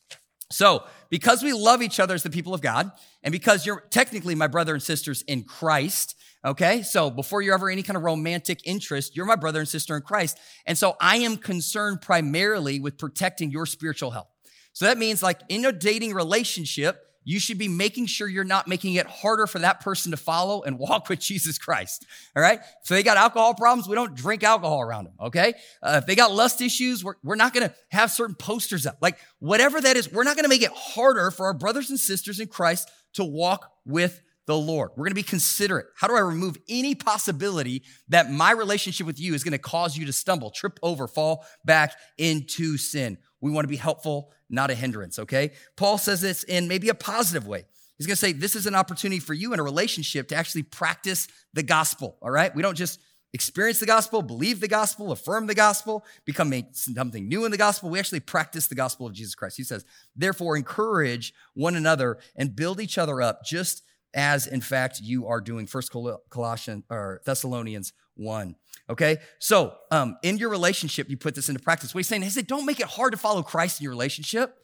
[0.51, 2.91] So, because we love each other as the people of God,
[3.23, 6.81] and because you're technically my brother and sisters in Christ, Okay.
[6.83, 10.01] So before you're ever any kind of romantic interest, you're my brother and sister in
[10.01, 10.37] Christ.
[10.65, 14.27] And so I am concerned primarily with protecting your spiritual health.
[14.73, 18.67] So that means like in a dating relationship, you should be making sure you're not
[18.67, 22.05] making it harder for that person to follow and walk with Jesus Christ.
[22.35, 22.59] All right.
[22.83, 23.87] So they got alcohol problems.
[23.87, 25.13] We don't drink alcohol around them.
[25.21, 25.53] Okay.
[25.81, 28.97] Uh, if they got lust issues, we're, we're not going to have certain posters up.
[29.01, 31.99] Like whatever that is, we're not going to make it harder for our brothers and
[31.99, 34.91] sisters in Christ to walk with the Lord.
[34.91, 35.87] We're going to be considerate.
[35.95, 39.97] How do I remove any possibility that my relationship with you is going to cause
[39.97, 43.17] you to stumble, trip over, fall back into sin?
[43.41, 45.51] We want to be helpful, not a hindrance, okay?
[45.75, 47.65] Paul says this in maybe a positive way.
[47.97, 50.63] He's going to say, This is an opportunity for you in a relationship to actually
[50.63, 52.53] practice the gospel, all right?
[52.55, 52.99] We don't just
[53.33, 57.89] experience the gospel, believe the gospel, affirm the gospel, become something new in the gospel.
[57.89, 59.57] We actually practice the gospel of Jesus Christ.
[59.57, 64.99] He says, Therefore, encourage one another and build each other up just as in fact
[65.01, 65.67] you are doing.
[65.67, 65.91] First
[66.29, 68.55] Colossians or Thessalonians 1.
[68.89, 69.17] Okay.
[69.39, 71.93] So um, in your relationship, you put this into practice.
[71.93, 74.55] What he's saying is that don't make it hard to follow Christ in your relationship.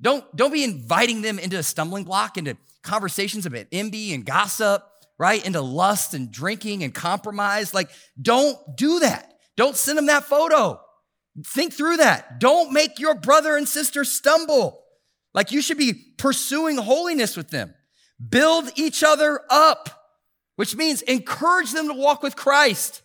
[0.00, 4.82] Don't, don't be inviting them into a stumbling block, into conversations about envy and gossip,
[5.18, 5.44] right?
[5.44, 7.72] Into lust and drinking and compromise.
[7.72, 7.90] Like,
[8.20, 9.34] don't do that.
[9.56, 10.80] Don't send them that photo.
[11.44, 12.40] Think through that.
[12.40, 14.82] Don't make your brother and sister stumble.
[15.34, 17.74] Like you should be pursuing holiness with them.
[18.28, 20.10] Build each other up,
[20.56, 23.02] which means encourage them to walk with Christ.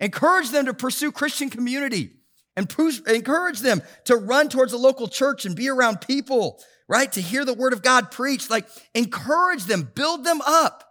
[0.00, 2.10] Encourage them to pursue Christian community
[2.56, 2.72] and
[3.06, 7.10] encourage them to run towards a local church and be around people, right?
[7.12, 8.50] To hear the word of God preached.
[8.50, 10.82] Like encourage them, build them up.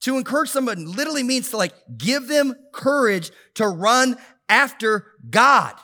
[0.00, 4.16] To encourage someone literally means to like give them courage to run
[4.50, 5.74] after God.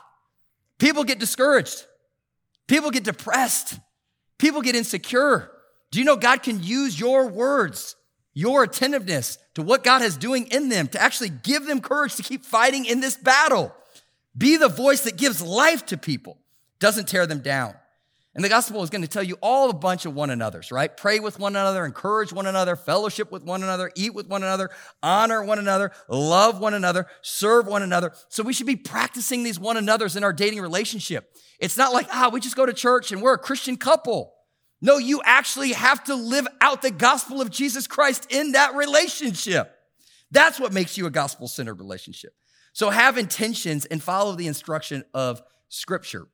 [0.78, 1.86] People get discouraged.
[2.68, 3.78] People get depressed.
[4.38, 5.50] People get insecure.
[5.90, 7.96] Do you know God can use your words,
[8.32, 12.22] your attentiveness to what God is doing in them to actually give them courage to
[12.22, 13.74] keep fighting in this battle?
[14.36, 16.38] Be the voice that gives life to people,
[16.78, 17.74] doesn't tear them down.
[18.32, 20.96] And the gospel is going to tell you all a bunch of one another's, right?
[20.96, 24.70] Pray with one another, encourage one another, fellowship with one another, eat with one another,
[25.02, 28.12] honor one another, love one another, serve one another.
[28.28, 31.36] So we should be practicing these one another's in our dating relationship.
[31.58, 34.32] It's not like, ah, we just go to church and we're a Christian couple.
[34.80, 39.74] No, you actually have to live out the gospel of Jesus Christ in that relationship.
[40.30, 42.34] That's what makes you a gospel centered relationship.
[42.72, 46.28] So have intentions and follow the instruction of scripture.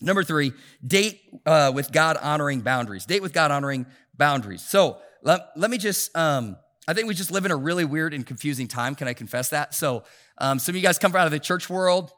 [0.00, 0.52] Number three,
[0.86, 3.06] date uh, with God honoring boundaries.
[3.06, 4.62] Date with God honoring boundaries.
[4.62, 8.12] So let, let me just um, I think we just live in a really weird
[8.12, 8.94] and confusing time.
[8.94, 9.74] Can I confess that?
[9.74, 10.04] So,
[10.36, 12.12] um, some of you guys come out of the church world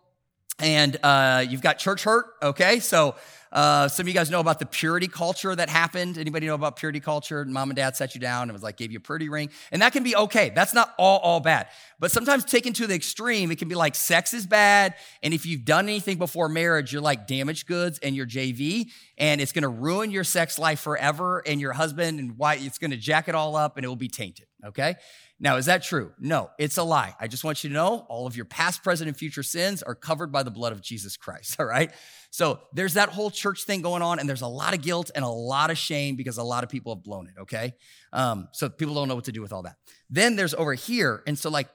[0.59, 2.81] and uh, you've got church hurt, okay?
[2.81, 3.14] So,
[3.53, 6.19] uh, some of you guys know about the purity culture that happened.
[6.19, 7.45] Anybody know about purity culture?
[7.45, 9.51] Mom and dad set you down and was like, gave you a purity ring.
[9.71, 10.51] And that can be okay.
[10.55, 11.69] That's not all, all bad.
[11.99, 14.95] But sometimes taken to the extreme, it can be like sex is bad.
[15.23, 18.90] And if you've done anything before marriage, you're like damaged goods and you're JV.
[19.16, 21.42] And it's going to ruin your sex life forever.
[21.47, 23.97] And your husband and wife, it's going to jack it all up and it will
[23.97, 24.47] be tainted.
[24.67, 24.97] Okay.
[25.39, 26.13] Now, is that true?
[26.19, 27.15] No, it's a lie.
[27.21, 29.95] I just want you to know all of your past, present, and future sins are
[29.95, 31.57] covered by the blood of Jesus Christ.
[31.61, 31.93] All right.
[32.31, 35.25] So there's that whole church thing going on, and there's a lot of guilt and
[35.25, 37.35] a lot of shame because a lot of people have blown it.
[37.43, 37.75] Okay.
[38.13, 39.77] Um, so people don't know what to do with all that.
[40.11, 41.23] Then there's over here.
[41.27, 41.69] And so, like,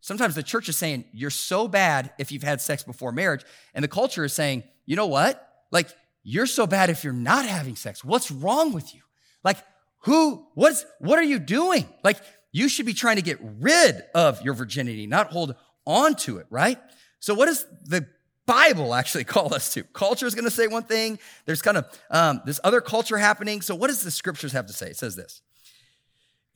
[0.00, 3.44] sometimes the church is saying, you're so bad if you've had sex before marriage.
[3.74, 5.44] And the culture is saying, you know what?
[5.70, 5.88] Like,
[6.24, 8.04] you're so bad if you're not having sex.
[8.04, 9.02] What's wrong with you?
[9.44, 9.58] Like,
[10.00, 11.86] who, what's, what are you doing?
[12.04, 12.18] Like,
[12.52, 15.54] you should be trying to get rid of your virginity, not hold
[15.86, 16.78] on to it, right?
[17.20, 18.06] So, what does the
[18.46, 19.82] Bible actually call us to?
[19.82, 21.18] Culture is going to say one thing.
[21.44, 23.60] There's kind of um, this other culture happening.
[23.60, 24.90] So, what does the scriptures have to say?
[24.90, 25.42] It says this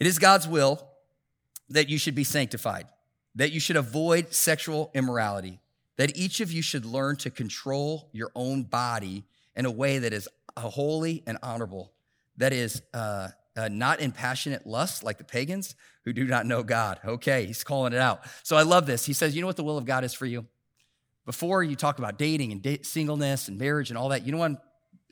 [0.00, 0.88] It is God's will
[1.68, 2.86] that you should be sanctified,
[3.34, 5.60] that you should avoid sexual immorality,
[5.96, 9.24] that each of you should learn to control your own body
[9.54, 11.92] in a way that is holy and honorable,
[12.36, 16.62] that is uh, uh, not in passionate lust like the pagans who do not know
[16.62, 17.00] God.
[17.04, 18.22] Okay, he's calling it out.
[18.42, 19.04] So I love this.
[19.04, 20.46] He says, You know what the will of God is for you?
[21.24, 24.38] Before you talk about dating and date, singleness and marriage and all that, you know
[24.38, 24.62] what?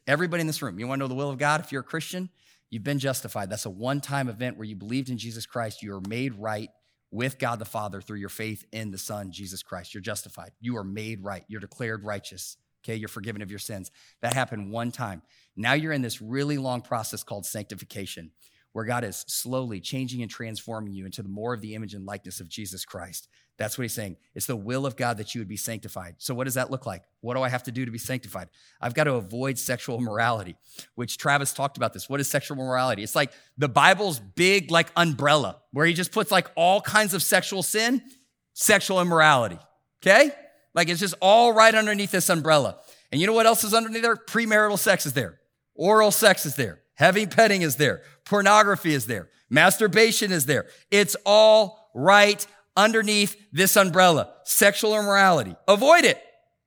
[0.06, 1.60] Everybody in this room, you want to know the will of God?
[1.60, 2.30] If you're a Christian,
[2.68, 3.48] you've been justified.
[3.48, 5.82] That's a one time event where you believed in Jesus Christ.
[5.82, 6.70] You are made right
[7.12, 9.94] with God the Father through your faith in the Son, Jesus Christ.
[9.94, 10.50] You're justified.
[10.60, 11.44] You are made right.
[11.48, 12.56] You're declared righteous.
[12.82, 13.90] Okay, you're forgiven of your sins.
[14.22, 15.22] That happened one time.
[15.56, 18.30] Now you're in this really long process called sanctification,
[18.72, 22.06] where God is slowly changing and transforming you into the more of the image and
[22.06, 23.28] likeness of Jesus Christ.
[23.58, 24.16] That's what he's saying.
[24.34, 26.14] It's the will of God that you would be sanctified.
[26.16, 27.02] So, what does that look like?
[27.20, 28.48] What do I have to do to be sanctified?
[28.80, 30.56] I've got to avoid sexual immorality,
[30.94, 32.08] which Travis talked about this.
[32.08, 33.02] What is sexual morality?
[33.02, 37.22] It's like the Bible's big, like, umbrella, where he just puts like all kinds of
[37.22, 38.00] sexual sin,
[38.54, 39.58] sexual immorality.
[40.02, 40.30] Okay?
[40.74, 42.76] Like it's just all right underneath this umbrella.
[43.12, 44.16] And you know what else is underneath there?
[44.16, 45.40] Premarital sex is there.
[45.74, 46.80] Oral sex is there.
[46.94, 48.02] Heavy petting is there.
[48.24, 49.30] Pornography is there.
[49.48, 50.66] Masturbation is there.
[50.90, 54.32] It's all right underneath this umbrella.
[54.44, 55.56] Sexual immorality.
[55.66, 56.22] Avoid it.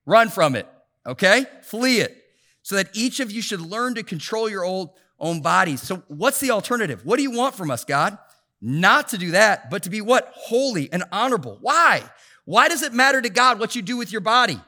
[0.06, 0.68] Run from it.
[1.06, 1.46] Okay?
[1.62, 2.18] Flee it.
[2.64, 5.82] So that each of you should learn to control your old, own bodies.
[5.82, 7.06] So what's the alternative?
[7.06, 8.18] What do you want from us, God?
[8.62, 10.32] Not to do that, but to be what?
[10.34, 11.58] Holy and honorable.
[11.62, 12.04] Why?
[12.46, 14.60] Why does it matter to God what you do with your body?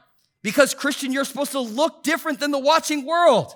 [0.42, 3.52] Because, Christian, you're supposed to look different than the watching world.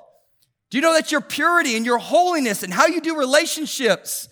[0.70, 4.28] Do you know that your purity and your holiness and how you do relationships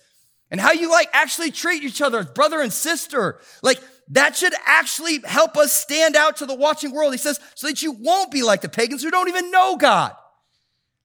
[0.51, 5.19] and how you like actually treat each other, brother and sister, like that should actually
[5.25, 7.13] help us stand out to the watching world.
[7.13, 10.13] He says, so that you won't be like the pagans who don't even know God.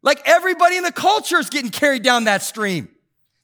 [0.03, 2.89] Like everybody in the culture is getting carried down that stream.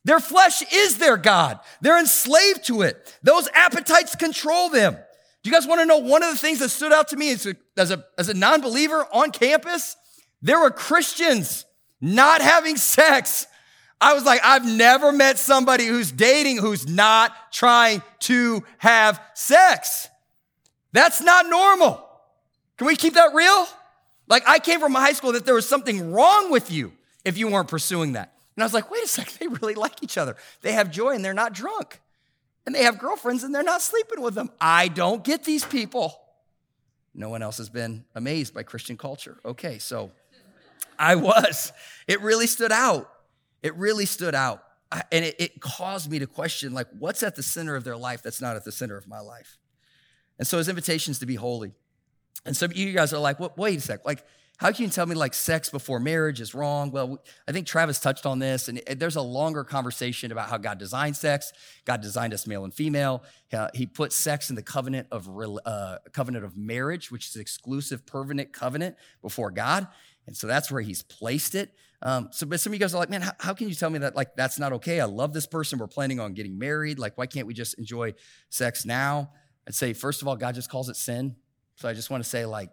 [0.04, 1.60] Their flesh is their God.
[1.80, 3.18] They're enslaved to it.
[3.22, 4.96] Those appetites control them.
[5.42, 7.32] Do you guys want to know one of the things that stood out to me
[7.32, 9.96] as a, as a, as a non believer on campus?
[10.42, 11.64] There were Christians
[12.00, 13.46] not having sex.
[14.00, 20.08] I was like, I've never met somebody who's dating who's not trying to have sex.
[20.92, 22.06] That's not normal.
[22.76, 23.66] Can we keep that real?
[24.26, 26.92] Like, I came from a high school that there was something wrong with you
[27.24, 28.32] if you weren't pursuing that.
[28.56, 30.36] And I was like, wait a second, they really like each other.
[30.62, 32.00] They have joy and they're not drunk
[32.66, 34.50] and they have girlfriends and they're not sleeping with them.
[34.60, 36.18] I don't get these people.
[37.14, 39.38] No one else has been amazed by Christian culture.
[39.44, 40.12] Okay, so
[40.98, 41.72] I was.
[42.06, 43.10] It really stood out.
[43.62, 44.62] It really stood out.
[44.92, 47.96] I, and it, it caused me to question, like, what's at the center of their
[47.96, 49.58] life that's not at the center of my life?
[50.38, 51.72] And so his invitation is to be holy.
[52.46, 54.24] And some of you guys are like, wait a sec, like,
[54.60, 56.90] how can you tell me like sex before marriage is wrong?
[56.90, 60.76] Well, I think Travis touched on this, and there's a longer conversation about how God
[60.78, 61.50] designed sex.
[61.86, 63.24] God designed us male and female.
[63.72, 65.30] He put sex in the covenant of
[65.64, 69.88] uh, covenant of marriage, which is exclusive, permanent covenant before God,
[70.26, 71.72] and so that's where He's placed it.
[72.02, 73.88] Um, so, but some of you guys are like, man, how, how, can you tell
[73.88, 75.00] me that like that's not okay?
[75.00, 75.78] I love this person.
[75.78, 76.98] We're planning on getting married.
[76.98, 78.12] Like, why can't we just enjoy
[78.50, 79.30] sex now?
[79.66, 81.36] I'd say, first of all, God just calls it sin.
[81.76, 82.70] So I just want to say, like,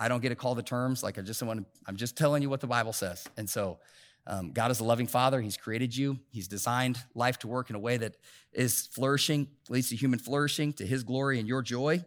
[0.00, 1.02] I don't get to call the terms.
[1.02, 3.26] Like I just want to, I'm just telling you what the Bible says.
[3.36, 3.78] And so
[4.26, 5.40] um, God is a loving father.
[5.40, 6.18] He's created you.
[6.30, 8.16] He's designed life to work in a way that
[8.52, 12.04] is flourishing, leads to human flourishing, to his glory and your joy.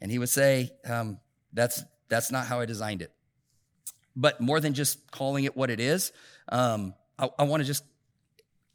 [0.00, 1.18] And he would say, um,
[1.52, 3.12] that's, that's not how I designed it.
[4.14, 6.12] But more than just calling it what it is,
[6.48, 7.84] um, I, I want to just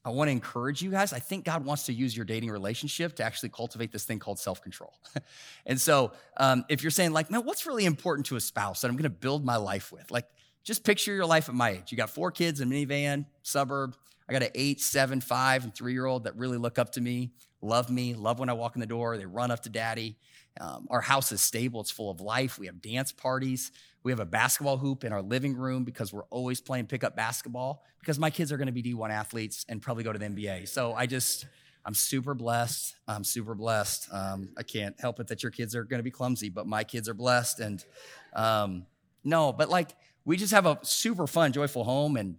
[0.04, 1.14] I want to encourage you guys.
[1.14, 4.40] I think God wants to use your dating relationship to actually cultivate this thing called
[4.40, 4.94] self control.
[5.66, 8.88] and so, um, if you're saying, like, man, what's really important to a spouse that
[8.88, 10.10] I'm going to build my life with?
[10.10, 10.26] Like,
[10.64, 11.92] just picture your life at my age.
[11.92, 13.96] You got four kids, a minivan, suburb.
[14.28, 17.02] I got an eight, seven, five, and three year old that really look up to
[17.02, 19.18] me, love me, love when I walk in the door.
[19.18, 20.18] They run up to daddy.
[20.60, 22.60] Um, our house is stable, it's full of life.
[22.60, 23.72] We have dance parties.
[24.04, 27.84] We have a basketball hoop in our living room because we're always playing pickup basketball
[28.00, 30.68] because my kids are going to be D1 athletes and probably go to the NBA.
[30.68, 31.46] So I just,
[31.86, 32.96] I'm super blessed.
[33.08, 34.10] I'm super blessed.
[34.12, 36.84] Um, I can't help it that your kids are going to be clumsy, but my
[36.84, 37.60] kids are blessed.
[37.60, 37.86] And
[38.34, 38.86] um,
[39.24, 39.92] no, but like
[40.26, 42.18] we just have a super fun, joyful home.
[42.18, 42.38] And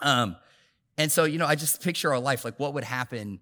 [0.00, 0.36] um,
[0.96, 3.40] and so you know, I just picture our life like what would happen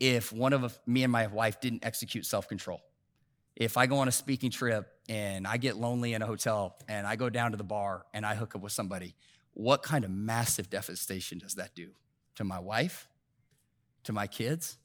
[0.00, 2.80] if one of me and my wife didn't execute self control
[3.56, 7.06] if I go on a speaking trip and I get lonely in a hotel and
[7.06, 9.14] I go down to the bar and I hook up with somebody,
[9.54, 11.90] what kind of massive devastation does that do
[12.34, 13.08] to my wife,
[14.04, 14.76] to my kids?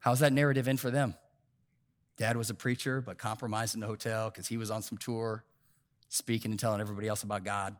[0.00, 1.14] How's that narrative in for them?
[2.16, 5.44] Dad was a preacher, but compromised in the hotel because he was on some tour,
[6.08, 7.76] speaking and telling everybody else about God,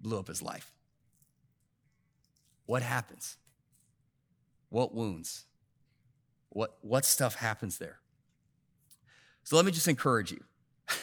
[0.00, 0.72] blew up his life.
[2.66, 3.38] What happens?
[4.68, 5.46] What wounds?
[6.50, 7.99] what, what stuff happens there.
[9.50, 10.44] So let me just encourage you.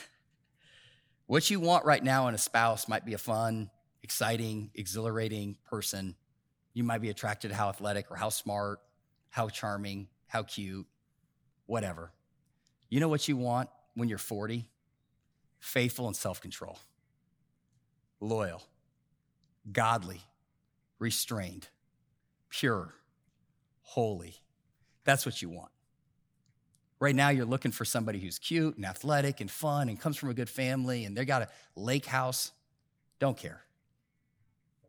[1.25, 3.69] what you want right now in a spouse might be a fun,
[4.03, 6.15] exciting, exhilarating person.
[6.73, 8.79] You might be attracted to how athletic or how smart,
[9.31, 10.88] how charming, how cute,
[11.65, 12.13] whatever.
[12.89, 14.69] You know what you want when you're 40?
[15.60, 16.79] Faithful and self control,
[18.21, 18.63] loyal,
[19.69, 20.21] godly,
[20.99, 21.67] restrained,
[22.49, 22.93] pure,
[23.81, 24.36] holy
[25.07, 25.71] that's what you want.
[26.99, 30.29] Right now, you're looking for somebody who's cute and athletic and fun and comes from
[30.29, 32.51] a good family and they got a lake house.
[33.19, 33.62] Don't care.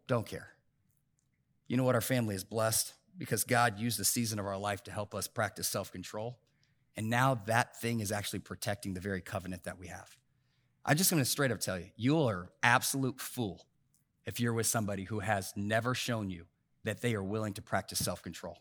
[0.06, 0.48] Don't care.
[1.66, 1.94] You know what?
[1.94, 5.26] Our family is blessed because God used the season of our life to help us
[5.26, 6.38] practice self control.
[6.96, 10.16] And now that thing is actually protecting the very covenant that we have.
[10.84, 13.66] I'm just gonna straight up tell you, you are an absolute fool
[14.24, 16.46] if you're with somebody who has never shown you
[16.84, 18.58] that they are willing to practice self control.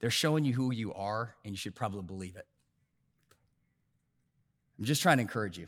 [0.00, 2.46] They're showing you who you are, and you should probably believe it.
[4.78, 5.66] I'm just trying to encourage you.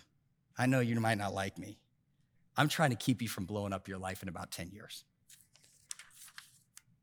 [0.56, 1.78] I know you might not like me.
[2.56, 5.04] I'm trying to keep you from blowing up your life in about 10 years.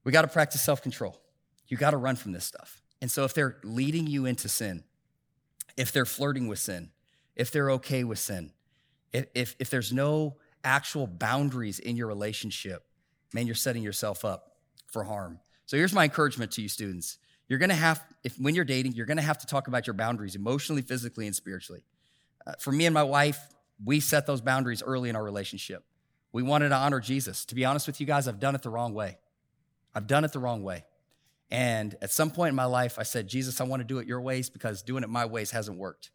[0.03, 1.19] We got to practice self control.
[1.67, 2.81] You got to run from this stuff.
[3.01, 4.83] And so, if they're leading you into sin,
[5.77, 6.89] if they're flirting with sin,
[7.35, 8.51] if they're okay with sin,
[9.13, 12.85] if, if, if there's no actual boundaries in your relationship,
[13.33, 15.39] man, you're setting yourself up for harm.
[15.69, 17.19] So here's my encouragement to you students.
[17.47, 19.85] You're going to have, if when you're dating, you're going to have to talk about
[19.85, 21.83] your boundaries emotionally, physically, and spiritually.
[22.47, 23.39] Uh, for me and my wife,
[23.85, 25.83] we set those boundaries early in our relationship.
[26.31, 27.45] We wanted to honor Jesus.
[27.45, 29.19] To be honest with you guys, I've done it the wrong way.
[29.93, 30.85] I've done it the wrong way.
[31.51, 34.07] And at some point in my life, I said, Jesus, I want to do it
[34.07, 36.09] your ways because doing it my ways hasn't worked.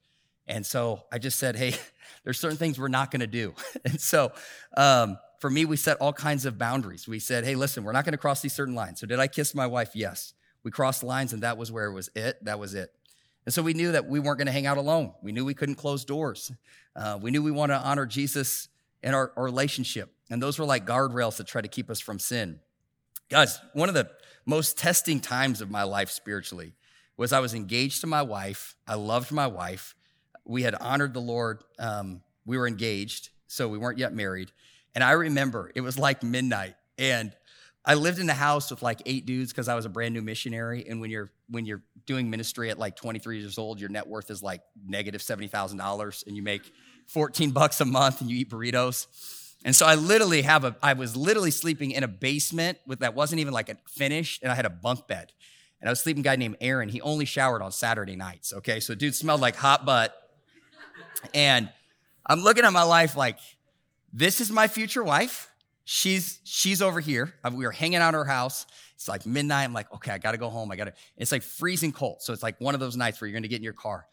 [0.46, 1.74] And so I just said, hey,
[2.24, 3.54] there's certain things we're not going to do.
[3.84, 4.32] and so
[4.76, 7.08] um, for me, we set all kinds of boundaries.
[7.08, 9.00] We said, hey, listen, we're not going to cross these certain lines.
[9.00, 9.90] So did I kiss my wife?
[9.94, 10.34] Yes.
[10.62, 12.42] We crossed lines and that was where it was it.
[12.44, 12.90] That was it.
[13.44, 15.12] And so we knew that we weren't going to hang out alone.
[15.22, 16.50] We knew we couldn't close doors.
[16.96, 18.68] Uh, we knew we wanted to honor Jesus
[19.02, 20.10] in our, our relationship.
[20.30, 22.60] And those were like guardrails that try to keep us from sin.
[23.28, 24.10] Guys, one of the
[24.46, 26.72] most testing times of my life spiritually
[27.16, 28.76] was I was engaged to my wife.
[28.86, 29.94] I loved my wife.
[30.44, 31.62] We had honored the Lord.
[31.78, 34.52] Um, we were engaged, so we weren't yet married.
[34.94, 37.32] And I remember it was like midnight and
[37.86, 40.22] I lived in a house with like eight dudes because I was a brand new
[40.22, 40.86] missionary.
[40.88, 44.30] And when you're when you're doing ministry at like 23 years old, your net worth
[44.30, 46.72] is like negative seventy thousand dollars, and you make
[47.08, 49.06] 14 bucks a month, and you eat burritos.
[49.66, 53.14] And so I literally have a I was literally sleeping in a basement with that
[53.14, 55.32] wasn't even like a finished, and I had a bunk bed.
[55.80, 56.88] And I was sleeping guy named Aaron.
[56.88, 58.54] He only showered on Saturday nights.
[58.54, 60.16] Okay, so dude smelled like hot butt.
[61.32, 61.68] And
[62.26, 63.38] I'm looking at my life like
[64.12, 65.50] this is my future wife.
[65.84, 67.34] She's she's over here.
[67.42, 68.66] Uh, we were hanging out at her house.
[68.94, 69.64] It's like midnight.
[69.64, 70.70] I'm like, okay, I gotta go home.
[70.70, 70.94] I gotta.
[71.16, 72.22] It's like freezing cold.
[72.22, 74.06] So it's like one of those nights where you're gonna get in your car.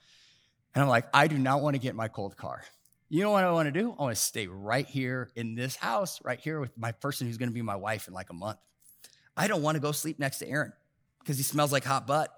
[0.74, 2.64] And I'm like, I do not want to get in my cold car.
[3.10, 3.94] You know what I want to do?
[3.98, 7.38] I want to stay right here in this house, right here with my person who's
[7.38, 8.58] gonna be my wife in like a month.
[9.38, 10.74] I don't want to go sleep next to Aaron
[11.20, 12.34] because he smells like hot butt.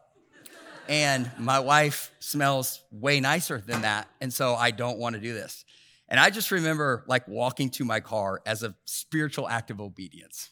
[0.90, 4.08] And my wife smells way nicer than that.
[4.22, 5.66] And so I don't want to do this.
[6.10, 10.50] And I just remember like walking to my car as a spiritual act of obedience.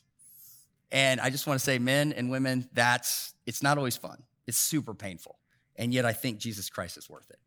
[0.92, 4.24] And I just want to say, men and women, that's, it's not always fun.
[4.48, 5.38] It's super painful.
[5.76, 7.40] And yet I think Jesus Christ is worth it.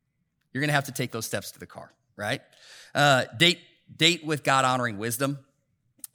[0.53, 2.41] You're to have to take those steps to the car, right?
[2.95, 3.59] Uh, date
[3.95, 5.39] date with God honoring wisdom.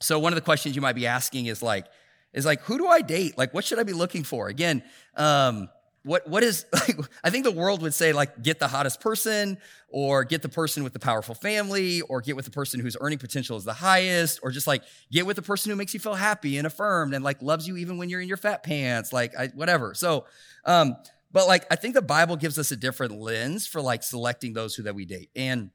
[0.00, 1.86] So one of the questions you might be asking is like,
[2.32, 3.36] is like, who do I date?
[3.36, 4.48] Like, what should I be looking for?
[4.48, 4.82] Again,
[5.16, 5.68] um,
[6.02, 9.58] what what is like i think the world would say like get the hottest person
[9.88, 13.18] or get the person with the powerful family or get with the person whose earning
[13.18, 16.14] potential is the highest or just like get with the person who makes you feel
[16.14, 19.36] happy and affirmed and like loves you even when you're in your fat pants like
[19.36, 19.94] I, whatever.
[19.94, 20.24] So
[20.64, 20.96] um
[21.32, 24.74] but like i think the bible gives us a different lens for like selecting those
[24.74, 25.30] who that we date.
[25.36, 25.70] And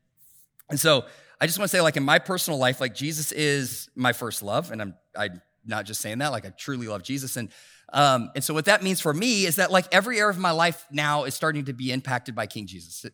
[0.70, 1.06] and so
[1.40, 4.42] i just want to say like in my personal life like jesus is my first
[4.42, 7.38] love and i'm i'm not just saying that like i truly love jesus.
[7.38, 7.50] And
[7.96, 10.52] um, and so what that means for me is that like every area of my
[10.52, 13.06] life now is starting to be impacted by King Jesus.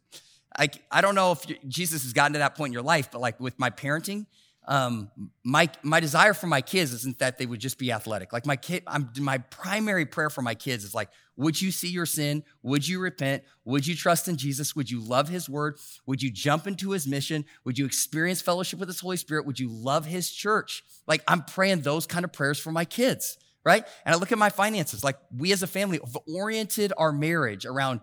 [0.57, 3.21] I, I don't know if Jesus has gotten to that point in your life, but
[3.21, 4.25] like with my parenting,
[4.67, 5.11] um,
[5.43, 8.33] my my desire for my kids isn't that they would just be athletic.
[8.33, 11.89] Like my kid, I'm, my primary prayer for my kids is like, would you see
[11.89, 12.43] your sin?
[12.63, 13.43] Would you repent?
[13.65, 14.75] Would you trust in Jesus?
[14.75, 15.77] Would you love His Word?
[16.07, 17.45] Would you jump into His mission?
[17.65, 19.45] Would you experience fellowship with His Holy Spirit?
[19.45, 20.83] Would you love His church?
[21.05, 23.85] Like I'm praying those kind of prayers for my kids right?
[24.05, 27.65] And I look at my finances, like we as a family have oriented our marriage
[27.65, 28.01] around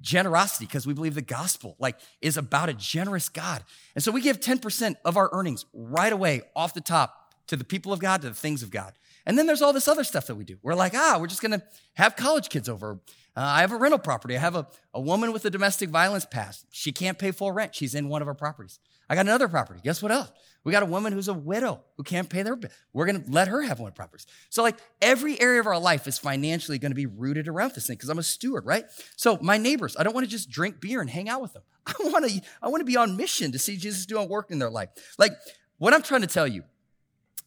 [0.00, 3.62] generosity because we believe the gospel like is about a generous God.
[3.94, 7.14] And so we give 10% of our earnings right away off the top
[7.48, 8.94] to the people of God, to the things of God.
[9.24, 10.56] And then there's all this other stuff that we do.
[10.62, 11.62] We're like, ah, we're just gonna
[11.94, 13.00] have college kids over.
[13.36, 14.36] Uh, I have a rental property.
[14.36, 16.64] I have a, a woman with a domestic violence past.
[16.70, 17.74] She can't pay full rent.
[17.74, 18.78] She's in one of our properties.
[19.08, 19.80] I got another property.
[19.82, 20.30] Guess what else?
[20.64, 22.70] We got a woman who's a widow who can't pay their bill.
[22.92, 24.26] We're going to let her have one of properties.
[24.50, 27.86] So, like every area of our life is financially going to be rooted around this
[27.86, 28.84] thing because I'm a steward, right?
[29.16, 31.62] So, my neighbors, I don't want to just drink beer and hang out with them.
[31.86, 34.58] I want to, I want to be on mission to see Jesus doing work in
[34.58, 34.88] their life.
[35.18, 35.32] Like
[35.78, 36.64] what I'm trying to tell you,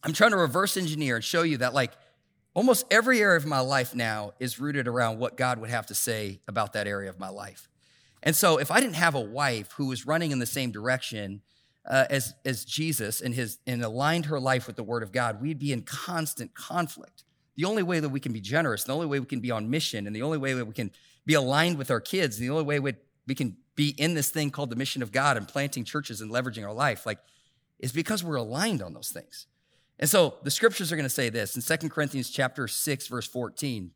[0.02, 1.92] I'm trying to reverse engineer and show you that like
[2.54, 5.94] almost every area of my life now is rooted around what God would have to
[5.94, 7.68] say about that area of my life.
[8.22, 11.40] And so, if I didn't have a wife who was running in the same direction
[11.88, 15.40] uh, as, as Jesus and, his, and aligned her life with the Word of God,
[15.40, 17.24] we'd be in constant conflict.
[17.56, 19.70] The only way that we can be generous, the only way we can be on
[19.70, 20.90] mission, and the only way that we can
[21.24, 22.94] be aligned with our kids, the only way we,
[23.26, 26.30] we can be in this thing called the mission of God and planting churches and
[26.30, 27.18] leveraging our life, like,
[27.78, 29.46] is because we're aligned on those things.
[29.98, 33.26] And so the scriptures are going to say this in Second Corinthians chapter 6, verse
[33.26, 33.90] 14.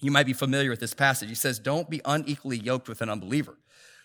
[0.00, 1.28] You might be familiar with this passage.
[1.28, 3.56] He says, Don't be unequally yoked with an unbeliever.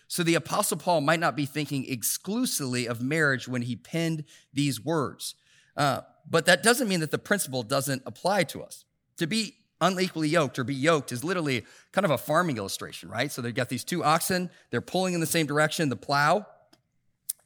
[0.08, 4.84] So the Apostle Paul might not be thinking exclusively of marriage when he penned these
[4.84, 5.34] words.
[5.76, 8.84] Uh, but that doesn't mean that the principle doesn't apply to us.
[9.18, 13.30] To be unequally yoked or be yoked is literally kind of a farming illustration, right?
[13.30, 16.46] So they've got these two oxen, they're pulling in the same direction, the plow,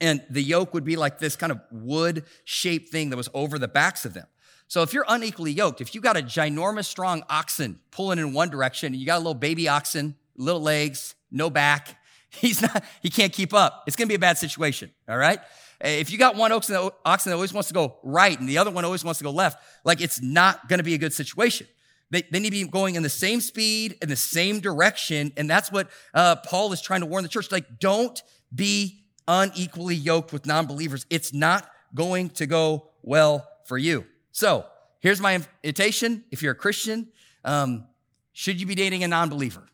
[0.00, 3.58] and the yoke would be like this kind of wood shaped thing that was over
[3.58, 4.26] the backs of them.
[4.68, 8.50] So if you're unequally yoked, if you got a ginormous, strong oxen pulling in one
[8.50, 11.98] direction, and you got a little baby oxen, little legs, no back,
[12.30, 13.84] He's not, he can't keep up.
[13.86, 14.90] It's to be a bad situation.
[15.08, 15.40] All right.
[15.80, 18.58] If you got one oxen that, oxen that always wants to go right and the
[18.58, 21.66] other one always wants to go left, like it's not to be a good situation.
[22.10, 25.32] They, they need to be going in the same speed, in the same direction.
[25.36, 27.52] And that's what uh, Paul is trying to warn the church.
[27.52, 28.20] Like, don't
[28.52, 31.06] be unequally yoked with non believers.
[31.10, 34.06] It's not going to go well for you.
[34.32, 34.66] So
[35.00, 36.24] here's my invitation.
[36.30, 37.08] If you're a Christian,
[37.44, 37.86] um,
[38.32, 39.68] should you be dating a non believer?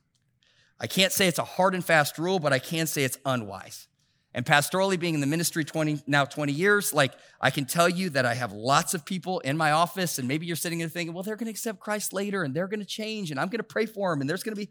[0.80, 3.86] I can't say it's a hard and fast rule, but I can say it's unwise.
[4.34, 8.10] And pastorally, being in the ministry 20, now 20 years, like I can tell you
[8.10, 11.14] that I have lots of people in my office, and maybe you're sitting there thinking,
[11.14, 13.60] well, they're going to accept Christ later and they're going to change, and I'm going
[13.60, 14.70] to pray for them, and there's going to be,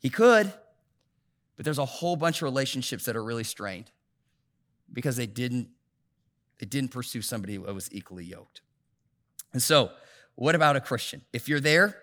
[0.00, 0.52] he could,
[1.56, 3.90] but there's a whole bunch of relationships that are really strained
[4.92, 5.68] because they didn't,
[6.58, 8.62] they didn't pursue somebody who was equally yoked.
[9.52, 9.90] And so,
[10.34, 11.22] what about a Christian?
[11.32, 11.96] If you're there,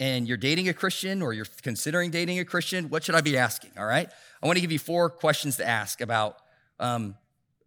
[0.00, 3.36] and you're dating a Christian or you're considering dating a Christian, what should I be
[3.36, 3.70] asking?
[3.76, 4.08] All right.
[4.42, 6.36] I want to give you four questions to ask about,
[6.78, 7.16] um,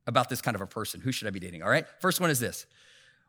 [0.08, 1.02] about this kind of a person.
[1.02, 1.64] Who should I be dating?
[1.64, 1.86] All right.
[2.00, 2.66] First one is this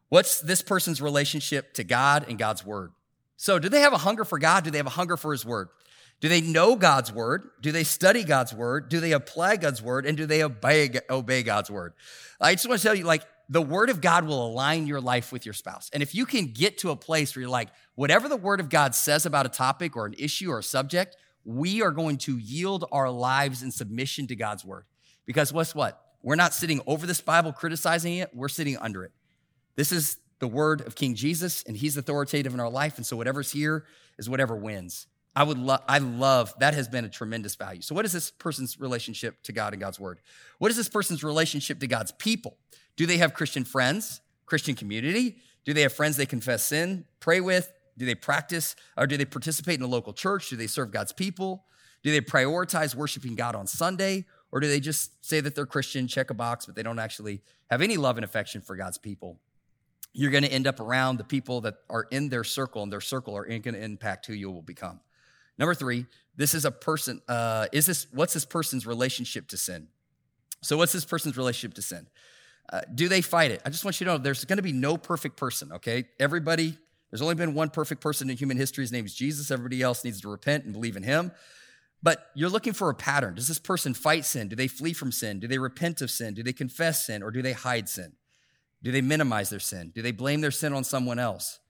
[0.08, 2.92] What's this person's relationship to God and God's word?
[3.36, 4.62] So, do they have a hunger for God?
[4.64, 5.68] Do they have a hunger for his word?
[6.20, 7.48] Do they know God's word?
[7.60, 8.88] Do they study God's word?
[8.88, 10.06] Do they apply God's word?
[10.06, 11.94] And do they obey, obey God's word?
[12.40, 15.32] I just want to tell you, like, the word of God will align your life
[15.32, 15.90] with your spouse.
[15.92, 18.68] And if you can get to a place where you're like, whatever the word of
[18.68, 22.38] God says about a topic or an issue or a subject, we are going to
[22.38, 24.84] yield our lives in submission to God's word.
[25.26, 26.00] Because what's what?
[26.22, 29.12] We're not sitting over this Bible criticizing it, we're sitting under it.
[29.76, 32.96] This is the word of King Jesus, and he's authoritative in our life.
[32.96, 33.84] And so whatever's here
[34.18, 35.06] is whatever wins.
[35.34, 37.80] I would love, I love, that has been a tremendous value.
[37.80, 40.20] So, what is this person's relationship to God and God's word?
[40.58, 42.58] What is this person's relationship to God's people?
[42.96, 45.38] Do they have Christian friends, Christian community?
[45.64, 47.72] Do they have friends they confess sin, pray with?
[47.96, 50.50] Do they practice or do they participate in a local church?
[50.50, 51.64] Do they serve God's people?
[52.02, 54.26] Do they prioritize worshiping God on Sunday?
[54.50, 57.40] Or do they just say that they're Christian, check a box, but they don't actually
[57.70, 59.38] have any love and affection for God's people?
[60.12, 63.00] You're going to end up around the people that are in their circle, and their
[63.00, 65.00] circle are going to impact who you will become.
[65.58, 67.20] Number three, this is a person.
[67.28, 69.88] Uh, is this what's this person's relationship to sin?
[70.62, 72.06] So, what's this person's relationship to sin?
[72.72, 73.60] Uh, do they fight it?
[73.66, 75.72] I just want you to know there's going to be no perfect person.
[75.72, 76.78] Okay, everybody.
[77.10, 78.82] There's only been one perfect person in human history.
[78.82, 79.50] His name is Jesus.
[79.50, 81.32] Everybody else needs to repent and believe in Him.
[82.02, 83.34] But you're looking for a pattern.
[83.34, 84.48] Does this person fight sin?
[84.48, 85.38] Do they flee from sin?
[85.38, 86.34] Do they repent of sin?
[86.34, 87.22] Do they confess sin?
[87.22, 88.14] Or do they hide sin?
[88.82, 89.92] Do they minimize their sin?
[89.94, 91.60] Do they blame their sin on someone else?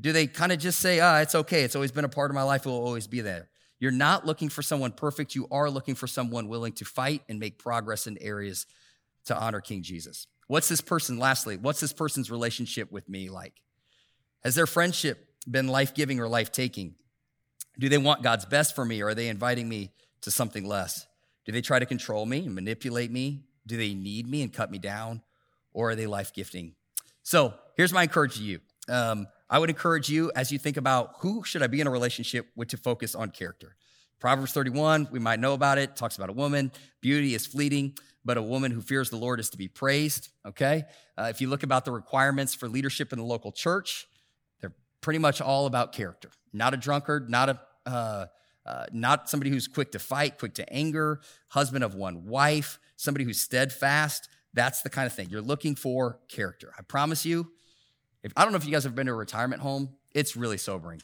[0.00, 1.62] Do they kind of just say, ah, it's okay.
[1.62, 2.64] It's always been a part of my life.
[2.64, 3.48] It will always be there.
[3.78, 5.34] You're not looking for someone perfect.
[5.34, 8.66] You are looking for someone willing to fight and make progress in areas
[9.24, 10.26] to honor King Jesus.
[10.46, 13.54] What's this person, lastly, what's this person's relationship with me like?
[14.44, 16.94] Has their friendship been life giving or life taking?
[17.78, 21.06] Do they want God's best for me or are they inviting me to something less?
[21.46, 23.44] Do they try to control me and manipulate me?
[23.66, 25.22] Do they need me and cut me down?
[25.72, 26.74] Or are they life gifting?
[27.22, 28.60] So here's my encouragement to you.
[28.88, 31.90] Um, I would encourage you as you think about who should I be in a
[31.90, 33.74] relationship with to focus on character.
[34.20, 36.70] Proverbs 31, we might know about it, talks about a woman.
[37.00, 37.94] Beauty is fleeting,
[38.24, 40.28] but a woman who fears the Lord is to be praised.
[40.46, 40.84] Okay?
[41.18, 44.06] Uh, if you look about the requirements for leadership in the local church,
[44.60, 46.30] they're pretty much all about character.
[46.52, 48.26] Not a drunkard, not a uh,
[48.66, 53.24] uh, not somebody who's quick to fight, quick to anger, husband of one wife, somebody
[53.24, 54.28] who's steadfast.
[54.52, 56.20] That's the kind of thing you're looking for.
[56.28, 56.72] Character.
[56.78, 57.50] I promise you,
[58.22, 60.58] if, I don't know if you guys have been to a retirement home, it's really
[60.58, 61.00] sobering.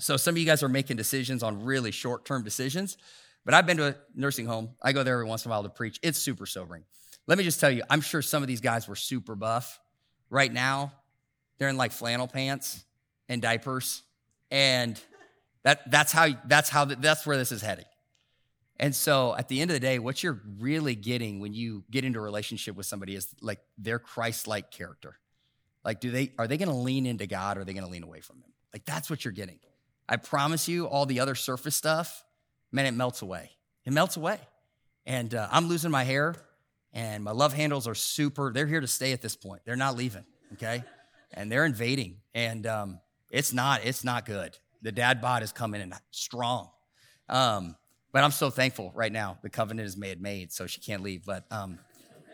[0.00, 2.96] So some of you guys are making decisions on really short term decisions,
[3.44, 4.70] but I've been to a nursing home.
[4.82, 5.98] I go there every once in a while to preach.
[6.02, 6.84] It's super sobering.
[7.26, 9.78] Let me just tell you, I'm sure some of these guys were super buff.
[10.28, 10.92] Right now,
[11.58, 12.84] they're in like flannel pants
[13.28, 14.02] and diapers.
[14.50, 15.00] And
[15.62, 17.84] that, that's how, that's how, that's where this is heading.
[18.80, 22.04] And so at the end of the day, what you're really getting when you get
[22.04, 25.18] into a relationship with somebody is like their Christ like character.
[25.84, 27.90] Like, do they are they going to lean into God or are they going to
[27.90, 28.52] lean away from Him?
[28.72, 29.58] Like, that's what you're getting.
[30.08, 32.24] I promise you, all the other surface stuff,
[32.70, 33.50] man, it melts away.
[33.84, 34.38] It melts away.
[35.06, 36.36] And uh, I'm losing my hair,
[36.92, 38.52] and my love handles are super.
[38.52, 39.62] They're here to stay at this point.
[39.64, 40.24] They're not leaving.
[40.54, 40.84] Okay,
[41.32, 44.56] and they're invading, and um, it's not it's not good.
[44.82, 46.68] The dad bod is coming in strong.
[47.28, 47.76] Um,
[48.12, 49.38] but I'm so thankful right now.
[49.42, 51.24] The covenant is made made, so she can't leave.
[51.24, 51.78] But um,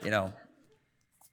[0.05, 0.33] you know,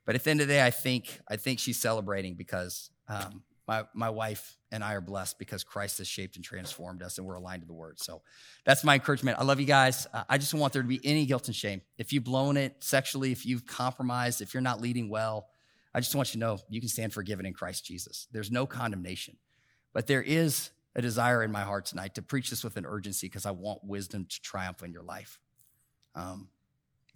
[0.05, 3.43] but at the end of the day, I think I think she's celebrating because um,
[3.67, 7.25] my my wife and I are blessed because Christ has shaped and transformed us, and
[7.25, 7.99] we're aligned to the Word.
[7.99, 8.21] So
[8.65, 9.39] that's my encouragement.
[9.39, 10.07] I love you guys.
[10.13, 11.81] Uh, I just don't want there to be any guilt and shame.
[11.97, 15.47] If you've blown it sexually, if you've compromised, if you're not leading well,
[15.93, 18.27] I just want you to know you can stand forgiven in Christ Jesus.
[18.31, 19.37] There's no condemnation,
[19.93, 23.27] but there is a desire in my heart tonight to preach this with an urgency
[23.27, 25.39] because I want wisdom to triumph in your life.
[26.15, 26.49] Um,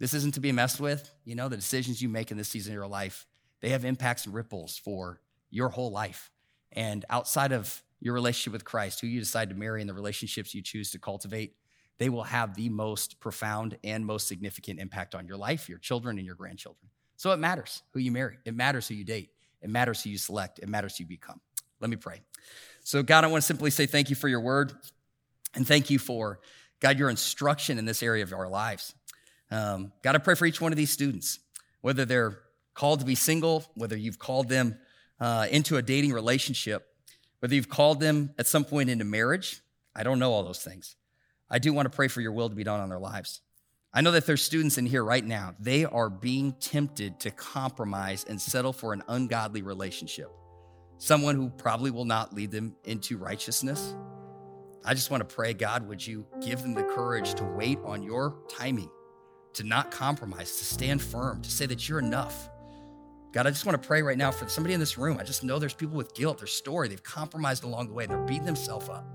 [0.00, 1.08] this isn't to be messed with.
[1.24, 3.26] You know, the decisions you make in this season of your life,
[3.60, 5.20] they have impacts and ripples for
[5.50, 6.30] your whole life.
[6.72, 10.54] And outside of your relationship with Christ, who you decide to marry and the relationships
[10.54, 11.54] you choose to cultivate,
[11.98, 16.16] they will have the most profound and most significant impact on your life, your children,
[16.16, 16.88] and your grandchildren.
[17.16, 18.38] So it matters who you marry.
[18.46, 19.30] It matters who you date.
[19.60, 20.60] It matters who you select.
[20.60, 21.42] It matters who you become.
[21.78, 22.22] Let me pray.
[22.82, 24.72] So, God, I want to simply say thank you for your word
[25.54, 26.40] and thank you for,
[26.80, 28.94] God, your instruction in this area of our lives.
[29.50, 31.40] Um, God, I pray for each one of these students,
[31.80, 32.38] whether they're
[32.74, 34.78] called to be single, whether you've called them
[35.18, 36.86] uh, into a dating relationship,
[37.40, 39.60] whether you've called them at some point into marriage.
[39.94, 40.96] I don't know all those things.
[41.50, 43.40] I do want to pray for your will to be done on their lives.
[43.92, 48.24] I know that there's students in here right now, they are being tempted to compromise
[48.28, 50.30] and settle for an ungodly relationship,
[50.98, 53.96] someone who probably will not lead them into righteousness.
[54.84, 58.04] I just want to pray, God, would you give them the courage to wait on
[58.04, 58.90] your timing?
[59.54, 62.48] To not compromise, to stand firm, to say that you're enough.
[63.32, 65.18] God, I just want to pray right now for somebody in this room.
[65.20, 68.18] I just know there's people with guilt, their story, they've compromised along the way, they're
[68.18, 69.06] beating themselves up.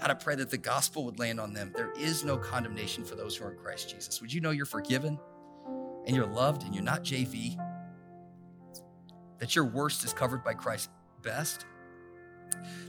[0.00, 1.72] God, I pray that the gospel would land on them.
[1.76, 4.20] There is no condemnation for those who are in Christ Jesus.
[4.20, 5.18] Would you know you're forgiven
[6.06, 7.56] and you're loved and you're not JV?
[9.38, 10.88] That your worst is covered by Christ's
[11.22, 11.66] best?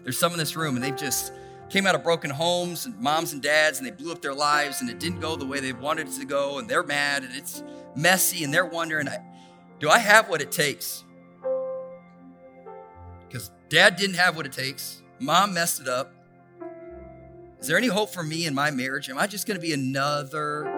[0.04, 1.34] There's some in this room and they've just
[1.74, 4.82] came out of broken homes and moms and dads and they blew up their lives
[4.82, 7.36] and it didn't go the way they wanted it to go and they're mad and
[7.36, 7.64] it's
[7.96, 9.08] messy and they're wondering
[9.80, 11.04] do I have what it takes?
[13.28, 16.14] Because dad didn't have what it takes, mom messed it up.
[17.60, 19.10] Is there any hope for me in my marriage?
[19.10, 20.72] Am I just going to be another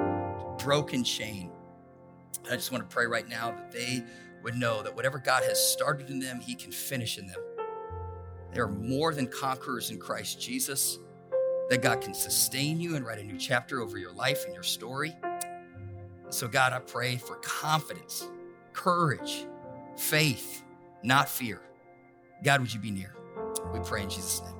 [0.59, 1.51] broken chain?
[2.49, 4.01] I just want to pray right now that they
[4.43, 7.41] would know that whatever God has started in them, He can finish in them.
[8.55, 10.97] They are more than conquerors in Christ Jesus,
[11.69, 14.63] that God can sustain you and write a new chapter over your life and your
[14.63, 15.13] story.
[16.29, 18.29] So, God, I pray for confidence,
[18.71, 19.45] courage,
[19.97, 20.63] faith,
[21.03, 21.59] not fear.
[22.45, 23.13] God, would you be near?
[23.73, 24.54] We pray in Jesus' name.